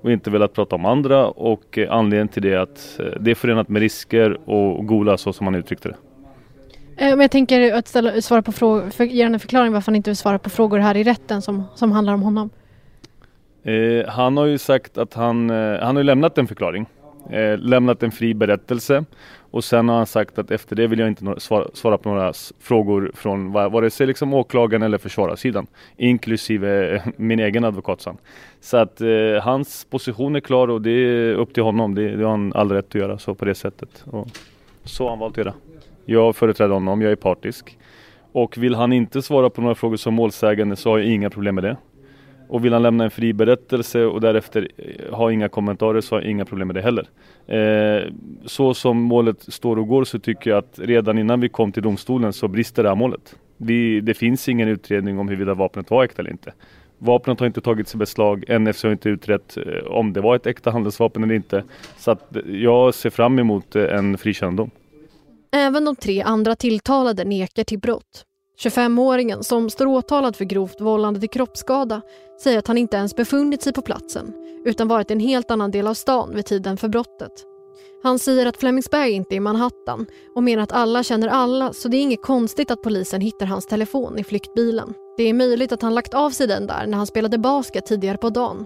och 0.02 0.12
inte 0.12 0.30
velat 0.30 0.54
prata 0.54 0.76
om 0.76 0.86
andra 0.86 1.28
och 1.28 1.78
eh, 1.78 1.92
anledningen 1.92 2.28
till 2.28 2.42
det 2.42 2.54
är 2.54 2.58
att 2.58 3.00
eh, 3.00 3.06
det 3.20 3.32
är 3.32 3.36
förenat 3.36 3.70
med 3.70 3.80
risker 3.80 4.50
och 4.50 4.86
gola 4.88 5.18
så 5.18 5.34
som 5.34 5.48
han 5.48 5.56
uttryckte 5.56 5.88
det. 5.88 5.96
Eh, 7.06 7.10
men 7.10 7.20
jag 7.20 7.32
tänker 7.32 7.74
att 7.74 7.88
ställa, 7.88 8.22
svara 8.22 8.42
på 8.42 8.52
frågor, 8.52 8.90
för, 8.90 9.04
ge 9.04 9.22
en 9.22 9.40
förklaring 9.40 9.74
varför 9.74 9.92
han 9.92 9.96
inte 9.96 10.10
vill 10.10 10.18
svara 10.18 10.40
på 10.40 10.50
frågor 10.50 10.80
här 10.80 10.98
i 10.98 11.04
rätten 11.04 11.42
som, 11.42 11.64
som 11.76 11.92
handlar 11.92 12.14
om 12.14 12.22
honom. 12.22 12.50
Eh, 13.64 14.08
han 14.08 14.38
har 14.38 14.46
ju 14.46 14.58
sagt 14.58 14.98
att 14.98 15.14
han, 15.14 15.50
han 15.80 15.96
har 15.96 16.04
lämnat 16.04 16.38
en 16.38 16.48
förklaring, 16.48 16.86
eh, 17.30 17.58
lämnat 17.58 18.04
en 18.04 18.12
fri 18.12 18.34
berättelse 18.34 19.06
och 19.52 19.64
sen 19.64 19.90
har 19.90 19.96
han 19.96 20.06
sagt 20.06 20.40
att 20.40 20.52
efter 20.52 20.76
det 20.76 20.88
vill 20.88 21.00
jag 21.00 21.08
inte 21.08 21.36
svara, 21.38 21.68
svara 21.74 21.98
på 21.98 22.10
några 22.10 22.34
frågor 22.60 23.12
från 23.14 23.52
vare 23.52 23.90
sig 23.90 24.08
liksom 24.08 24.34
åklagaren 24.34 24.84
eller 24.84 24.98
försvararsidan. 24.98 25.68
Inklusive 25.98 26.96
eh, 26.96 27.02
min 27.18 27.40
egen 27.40 27.64
advokat. 27.64 28.08
Så 28.62 28.78
att 28.78 29.02
eh, 29.02 29.08
hans 29.42 29.86
position 29.86 30.36
är 30.36 30.40
klar 30.40 30.68
och 30.68 30.82
det 30.82 30.92
är 30.92 31.34
upp 31.34 31.54
till 31.54 31.64
honom. 31.64 31.96
Det, 31.96 32.16
det 32.16 32.24
har 32.24 32.32
han 32.32 32.54
all 32.54 32.72
rätt 32.72 32.88
att 32.88 32.96
göra 32.96 33.18
så 33.18 33.36
på 33.36 33.46
det 33.46 33.56
sättet. 33.56 34.04
Och 34.06 34.28
så 34.84 35.04
har 35.04 35.10
han 35.10 35.20
valt 35.20 35.34
att 35.34 35.46
göra. 35.46 35.54
Jag 36.06 36.36
företräder 36.36 36.74
honom, 36.74 37.02
jag 37.02 37.12
är 37.12 37.16
partisk. 37.16 37.78
Och 38.32 38.58
vill 38.58 38.76
han 38.76 38.94
inte 38.94 39.22
svara 39.22 39.50
på 39.50 39.62
några 39.62 39.76
frågor 39.76 39.98
som 39.98 40.14
målsägande 40.14 40.76
så 40.76 40.90
har 40.90 40.98
jag 40.98 41.08
inga 41.08 41.30
problem 41.30 41.56
med 41.56 41.64
det. 41.64 41.78
Och 42.52 42.66
vill 42.66 42.74
han 42.74 42.82
lämna 42.82 43.04
en 43.04 43.12
fri 43.12 43.34
berättelse 43.34 44.06
och 44.06 44.22
därefter 44.22 44.68
eh, 44.78 45.16
ha 45.16 45.32
inga 45.32 45.50
kommentarer 45.50 46.02
så 46.02 46.16
har 46.16 46.22
jag 46.22 46.32
inga 46.32 46.46
problem 46.46 46.68
med 46.68 46.76
det 46.76 46.82
heller. 46.82 47.10
Eh, 47.48 48.14
så 48.46 48.74
som 48.74 49.02
målet 49.02 49.54
står 49.54 49.80
och 49.80 49.88
går 49.88 50.04
så 50.04 50.20
tycker 50.20 50.50
jag 50.50 50.58
att 50.58 50.80
redan 50.80 51.18
innan 51.18 51.40
vi 51.40 51.50
kom 51.50 51.72
till 51.72 51.84
domstolen 51.84 52.34
så 52.34 52.48
brister 52.48 52.84
det 52.84 52.90
här 52.90 52.96
målet. 52.96 53.36
Vi, 53.58 54.02
det 54.02 54.14
finns 54.14 54.50
ingen 54.50 54.68
utredning 54.68 55.20
om 55.20 55.28
huruvida 55.28 55.54
vapnet 55.54 55.92
var 55.92 56.04
äkta 56.04 56.22
eller 56.22 56.32
inte. 56.32 56.54
Vapnet 56.98 57.40
har 57.40 57.48
inte 57.48 57.62
tagits 57.62 57.96
i 57.96 57.98
beslag, 57.98 58.62
NFC 58.62 58.84
har 58.84 58.92
inte 58.92 59.10
utrett 59.10 59.58
eh, 59.58 59.84
om 59.88 60.14
det 60.14 60.22
var 60.22 60.36
ett 60.36 60.48
äkta 60.48 60.72
handelsvapen 60.72 61.24
eller 61.24 61.36
inte. 61.36 61.64
Så 61.98 62.12
att 62.12 62.36
eh, 62.36 62.42
jag 62.46 62.94
ser 62.94 63.10
fram 63.10 63.40
emot 63.40 63.76
en 63.76 64.18
frikännedom. 64.18 64.72
Även 65.52 65.86
de 65.86 65.96
tre 65.96 66.22
andra 66.22 66.56
tilltalade 66.56 67.24
nekar 67.24 67.64
till 67.64 67.80
brott. 67.80 68.26
25-åringen 68.64 69.44
som 69.44 69.70
står 69.70 69.86
åtalad 69.86 70.36
för 70.36 70.46
grovt 70.46 70.82
vållande 70.82 71.20
till 71.20 71.30
kroppsskada 71.30 72.02
säger 72.44 72.60
att 72.60 72.68
han 72.68 72.78
inte 72.78 72.98
ens 72.98 73.16
befunnit 73.16 73.62
sig 73.62 73.74
på 73.74 73.82
platsen 73.82 74.34
utan 74.66 74.88
varit 74.88 75.12
i 75.12 75.14
en 75.14 75.20
helt 75.20 75.52
annan 75.52 75.72
del 75.72 75.88
av 75.88 75.94
stan 75.94 76.32
vid 76.36 76.46
tiden 76.46 76.78
för 76.78 76.88
brottet. 76.88 77.32
Han 78.04 78.20
säger 78.20 78.46
att 78.46 78.58
Flemingsberg 78.58 79.12
inte 79.12 79.36
är 79.36 79.40
Manhattan 79.40 80.06
och 80.36 80.44
menar 80.44 80.64
att 80.64 80.72
alla 80.72 81.04
känner 81.04 81.28
alla 81.28 81.74
så 81.74 81.88
det 81.88 81.98
är 81.98 82.02
inget 82.02 82.22
konstigt 82.22 82.72
att 82.72 82.82
polisen 82.82 83.22
hittar 83.22 83.46
hans 83.46 83.68
telefon 83.68 84.20
i 84.20 84.24
flyktbilen. 84.24 84.94
Det 85.18 85.24
är 85.24 85.34
möjligt 85.34 85.72
att 85.72 85.82
han 85.82 85.96
lagt 85.96 86.14
av 86.14 86.30
sig 86.30 86.48
den 86.48 86.68
där 86.68 86.88
när 86.88 86.98
han 86.98 87.08
spelade 87.08 87.38
basket 87.38 87.86
tidigare 87.86 88.18
på 88.18 88.30
dagen. 88.30 88.66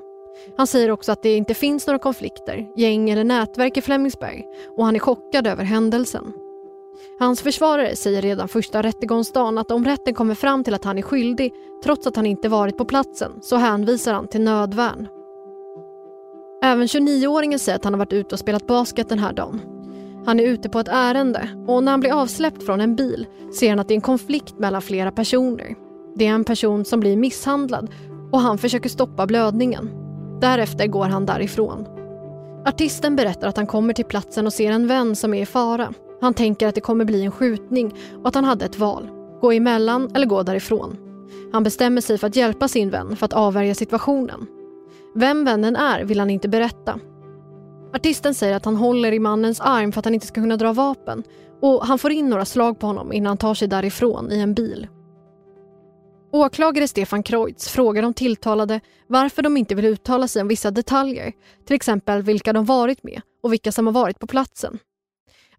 Han 0.58 0.67
säger 0.67 0.91
också 0.91 1.12
att 1.12 1.23
det 1.23 1.36
inte 1.36 1.53
finns 1.53 1.88
några 1.88 1.99
konflikter, 1.99 2.67
gäng 2.77 3.10
eller 3.10 3.23
nätverk 3.23 3.77
i 3.77 3.81
Flemingsberg 3.81 4.43
och 4.77 4.85
han 4.85 4.96
är 4.96 5.00
chockad 5.00 5.48
över 5.48 5.63
händelsen. 5.63 6.33
Hans 7.19 7.41
försvarare 7.41 7.96
säger 7.96 8.21
redan 8.21 8.48
första 8.48 8.83
rättegångsdagen 8.83 9.58
att 9.58 9.71
om 9.71 9.85
rätten 9.85 10.13
kommer 10.13 10.35
fram 10.35 10.63
till 10.63 10.73
att 10.73 10.83
han 10.83 10.98
är 10.98 11.02
skyldig 11.02 11.54
trots 11.83 12.08
att 12.08 12.15
han 12.15 12.25
inte 12.25 12.50
varit 12.50 12.77
på 12.77 12.85
platsen 12.85 13.31
så 13.41 13.56
hänvisar 13.56 14.13
han 14.13 14.27
till 14.27 14.41
nödvärn. 14.41 15.08
Även 16.63 16.87
29-åringen 16.87 17.60
säger 17.60 17.75
att 17.75 17.83
han 17.83 17.93
har 17.93 18.00
varit 18.00 18.13
ute 18.13 18.35
och 18.35 18.39
spelat 18.39 18.67
basket 18.67 19.10
den 19.10 19.19
här 19.19 19.33
dagen. 19.33 19.62
Han 20.25 20.39
är 20.39 20.43
ute 20.43 20.69
på 20.69 20.79
ett 20.79 20.87
ärende 20.87 21.50
och 21.67 21.83
när 21.83 21.91
han 21.91 22.00
blir 22.00 22.21
avsläppt 22.21 22.63
från 22.63 22.81
en 22.81 22.96
bil 22.96 23.27
ser 23.60 23.69
han 23.69 23.79
att 23.79 23.87
det 23.87 23.93
är 23.93 23.96
en 23.96 24.02
konflikt 24.02 24.60
mellan 24.60 24.81
flera 24.81 25.12
personer. 25.12 25.75
Det 26.15 26.27
är 26.27 26.31
en 26.31 26.43
person 26.43 26.85
som 26.85 27.00
blir 27.00 27.17
misshandlad 27.17 27.89
och 28.31 28.39
han 28.39 28.58
försöker 28.58 28.89
stoppa 28.89 29.25
blödningen. 29.25 29.89
Därefter 30.41 30.87
går 30.87 31.06
han 31.06 31.25
därifrån. 31.25 31.85
Artisten 32.65 33.15
berättar 33.15 33.48
att 33.48 33.58
han 33.58 33.67
kommer 33.67 33.93
till 33.93 34.06
platsen 34.06 34.46
och 34.46 34.54
ser 34.54 34.71
en 34.71 34.87
vän 34.87 35.15
som 35.15 35.33
är 35.33 35.41
i 35.41 35.46
fara. 35.46 35.93
Han 36.22 36.34
tänker 36.34 36.68
att 36.68 36.76
det 36.76 36.82
kommer 36.82 37.06
bli 37.06 37.24
en 37.24 37.32
skjutning 37.32 37.94
och 38.22 38.28
att 38.28 38.36
han 38.36 38.44
hade 38.44 38.66
ett 38.66 38.80
val. 38.80 39.10
gå 39.42 39.52
emellan 39.52 40.12
eller 40.16 40.26
gå 40.26 40.44
därifrån. 40.44 40.98
Han 41.52 41.63
bestämmer 41.63 42.02
sig 42.02 42.18
för 42.18 42.28
att 42.28 42.36
hjälpa 42.36 42.68
sin 42.68 42.90
vän 42.90 43.16
för 43.16 43.26
att 43.26 43.34
avvärja 43.34 43.76
situationen. 43.76 44.48
Vem 45.16 45.46
vännen 45.46 45.76
är 45.76 46.04
vill 46.04 46.20
han 46.20 46.30
inte 46.30 46.50
berätta. 46.50 47.00
Artisten 47.94 48.34
säger 48.34 48.56
att 48.56 48.66
han 48.66 48.76
håller 48.76 49.12
i 49.12 49.20
mannens 49.20 49.62
arm 49.62 49.92
för 49.92 50.00
att 50.00 50.06
han 50.06 50.13
inte 50.13 50.28
ska 50.28 50.42
kunna 50.42 50.58
dra 50.58 50.74
vapen 50.74 51.24
och 51.62 51.86
han 51.86 52.00
får 52.00 52.12
in 52.12 52.30
några 52.30 52.46
slag 52.46 52.80
på 52.80 52.88
honom 52.88 53.13
innan 53.13 53.28
han 53.28 53.38
tar 53.38 53.54
sig 53.54 53.68
därifrån 53.68 54.32
i 54.32 54.40
en 54.40 54.54
bil. 54.54 54.88
Åklagare 56.32 56.88
Stefan 56.88 57.24
Kreutz 57.24 57.70
frågar 57.70 58.02
de 58.02 58.13
tilltalade 58.13 58.80
varför 59.08 59.42
de 59.42 59.58
inte 59.58 59.76
vill 59.76 59.86
uttala 59.86 60.28
sig 60.28 60.42
om 60.42 60.48
vissa 60.48 60.72
detaljer, 60.72 61.32
till 61.66 61.76
exempel 61.76 62.22
vilka 62.22 62.54
de 62.54 62.66
varit 62.66 63.04
med 63.04 63.22
och 63.44 63.54
vilka 63.54 63.72
som 63.72 63.86
har 63.88 63.94
varit 63.94 64.20
på 64.20 64.28
platsen. 64.28 64.80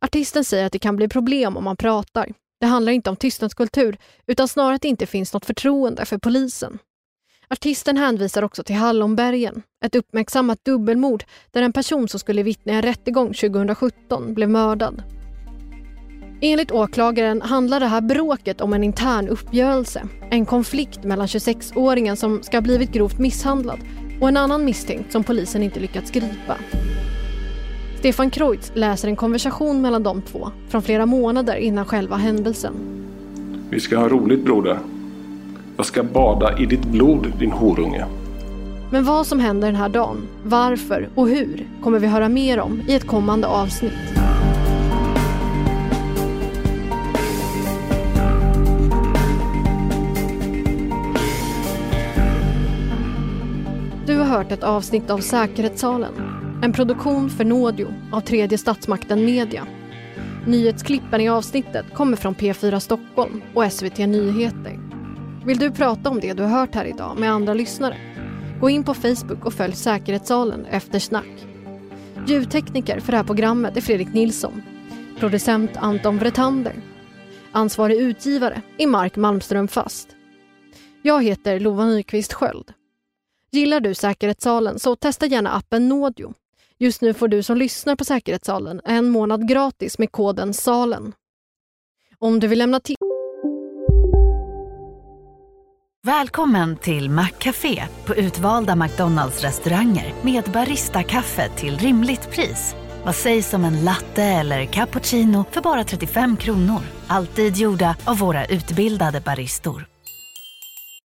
Artisten 0.01 0.45
säger 0.45 0.67
att 0.67 0.73
det 0.73 0.79
kan 0.79 0.97
bli 0.97 1.09
problem 1.09 1.57
om 1.57 1.65
man 1.65 1.77
pratar. 1.77 2.33
Det 2.61 2.67
handlar 2.67 2.93
inte 2.93 3.11
om 3.11 3.17
tystnadskultur 3.17 3.97
utan 4.27 4.49
snarare 4.49 4.75
att 4.75 4.83
det 4.83 4.89
inte 4.89 5.07
finns 5.07 5.33
något 5.33 5.47
förtroende 5.47 6.05
för 6.05 6.19
polisen. 6.19 6.79
Artisten 7.49 7.97
hänvisar 7.97 8.43
också 8.43 8.63
till 8.63 8.77
Hallonbergen, 8.77 9.63
ett 9.85 9.95
uppmärksammat 9.95 10.65
dubbelmord 10.65 11.25
där 11.51 11.63
en 11.63 11.73
person 11.73 12.09
som 12.09 12.21
skulle 12.21 12.43
vittna 12.43 12.73
i 12.73 12.77
en 12.77 12.83
rättegång 12.83 13.35
2017 13.35 14.35
blev 14.35 14.51
mördad. 14.51 15.03
Enligt 16.41 16.71
åklagaren 16.71 17.43
handlar 17.43 17.81
det 17.81 17.87
här 17.87 18.01
bråket 18.01 18.61
om 18.61 18.73
en 18.73 18.85
intern 18.85 19.29
uppgörelse. 19.29 20.09
En 20.31 20.47
konflikt 20.47 21.05
mellan 21.05 21.27
26-åringen 21.27 22.17
som 22.17 22.43
ska 22.43 22.57
ha 22.57 22.63
blivit 22.63 22.93
grovt 22.93 23.19
misshandlad 23.19 23.79
och 24.21 24.29
en 24.29 24.37
annan 24.37 24.65
misstänkt 24.65 25.13
som 25.13 25.25
polisen 25.25 25.63
inte 25.63 25.81
lyckats 25.81 26.11
gripa. 26.11 26.57
Stefan 27.99 28.31
Kreutz 28.31 28.73
läser 28.75 29.09
en 29.09 29.17
konversation 29.17 29.81
mellan 29.81 30.03
de 30.03 30.23
två 30.23 30.49
från 30.69 30.83
flera 30.83 31.07
månader 31.07 31.57
innan 31.57 31.85
själva 31.85 32.17
händelsen. 32.17 32.75
Vi 33.71 33.81
ska 33.81 33.99
ha 33.99 34.09
roligt 34.09 34.45
broder. 34.45 34.79
Jag 35.77 35.87
ska 35.87 36.03
bada 36.03 36.59
i 36.59 36.67
ditt 36.67 36.85
blod 36.85 37.33
din 37.39 37.53
horunge. 37.53 38.07
Men 38.91 39.05
vad 39.05 39.27
som 39.27 39.41
händer 39.41 39.69
den 39.69 39.77
här 39.77 39.89
dagen, 39.89 40.17
varför 40.45 41.09
och 41.15 41.29
hur 41.29 41.67
kommer 41.83 41.99
vi 41.99 42.07
höra 42.07 42.29
mer 42.29 42.61
om 42.61 42.83
i 42.89 42.95
ett 42.95 43.07
kommande 43.07 43.47
avsnitt. 43.47 43.93
Du 54.07 54.17
har 54.17 54.25
hört 54.25 54.53
ett 54.53 54.63
avsnitt 54.63 55.11
av 55.11 55.19
Säkerhetssalen. 55.19 56.26
En 56.67 56.73
produktion 56.73 57.31
för 57.31 57.45
Nådio 57.45 57.95
av 58.13 58.21
tredje 58.21 58.59
statsmakten 58.59 59.25
Media. 59.25 59.67
Nyhetsklippen 60.47 61.21
i 61.21 61.29
avsnittet 61.29 61.95
kommer 61.95 62.17
från 62.17 62.35
P4 62.35 62.79
Stockholm 62.79 63.43
och 63.55 63.73
SVT 63.73 63.99
Nyheter. 63.99 64.81
Vill 65.45 65.59
du 65.59 65.71
prata 65.71 66.11
om 66.11 66.21
det 66.21 66.33
du 66.33 66.43
har 66.43 66.51
hört 66.51 66.75
här 66.75 66.85
idag 66.85 67.19
med 67.19 67.33
andra 67.33 67.55
lyssnare? 67.55 67.97
Gå 68.61 68.71
in 68.71 68.85
på 68.85 68.95
Facebook 68.95 69.45
och 69.45 69.53
följ 69.55 69.75
Säkerhetssalen 69.75 70.65
efter 70.65 70.99
snack. 70.99 71.47
Ljudtekniker 72.27 73.01
för 73.01 73.13
det 73.13 73.19
här 73.19 73.25
programmet 73.25 73.77
är 73.77 73.81
Fredrik 73.81 74.15
Nilsson. 74.15 74.63
Producent 75.19 75.71
Anton 75.77 76.19
Vretander. 76.19 76.75
Ansvarig 77.53 77.97
utgivare 77.97 78.63
är 78.79 78.87
Mark 78.87 79.17
Malmström 79.17 79.69
Fast. 79.69 80.09
Jag 81.03 81.25
heter 81.25 81.61
Lova 81.61 81.87
Nyqvist 81.87 82.33
Sköld. 82.33 82.73
Gillar 83.51 83.81
du 83.81 83.95
Säkerhetssalen 83.95 84.79
så 84.79 84.97
testa 84.97 85.27
gärna 85.27 85.51
appen 85.51 85.89
Nådio. 85.89 86.35
Just 86.79 87.03
nu 87.03 87.15
får 87.15 87.29
du 87.29 87.43
som 87.43 87.57
lyssnar 87.57 87.97
på 87.97 88.05
Säkerhetssalen 88.05 88.81
en 88.85 89.09
månad 89.09 89.49
gratis 89.49 89.99
med 89.99 90.13
koden 90.13 90.55
SALEN. 90.55 91.13
Om 92.19 92.41
du 92.41 92.49
vill 92.49 92.59
lämna 92.59 92.81
till... 92.81 92.97
Välkommen 96.03 96.77
till 96.77 97.11
Maccafé 97.11 97.83
på 98.07 98.15
utvalda 98.15 98.77
McDonalds 98.77 99.43
restauranger 99.43 100.15
med 100.23 100.45
Baristakaffe 100.45 101.49
till 101.49 101.79
rimligt 101.79 102.31
pris. 102.31 102.75
Vad 103.05 103.15
sägs 103.15 103.55
om 103.55 103.65
en 103.65 103.85
latte 103.85 104.23
eller 104.23 104.65
cappuccino 104.65 105.45
för 105.51 105.61
bara 105.61 105.85
35 105.85 106.37
kronor? 106.37 106.81
Alltid 107.07 107.57
gjorda 107.57 107.97
av 108.05 108.19
våra 108.19 108.47
utbildade 108.47 109.21
baristor. 109.21 109.96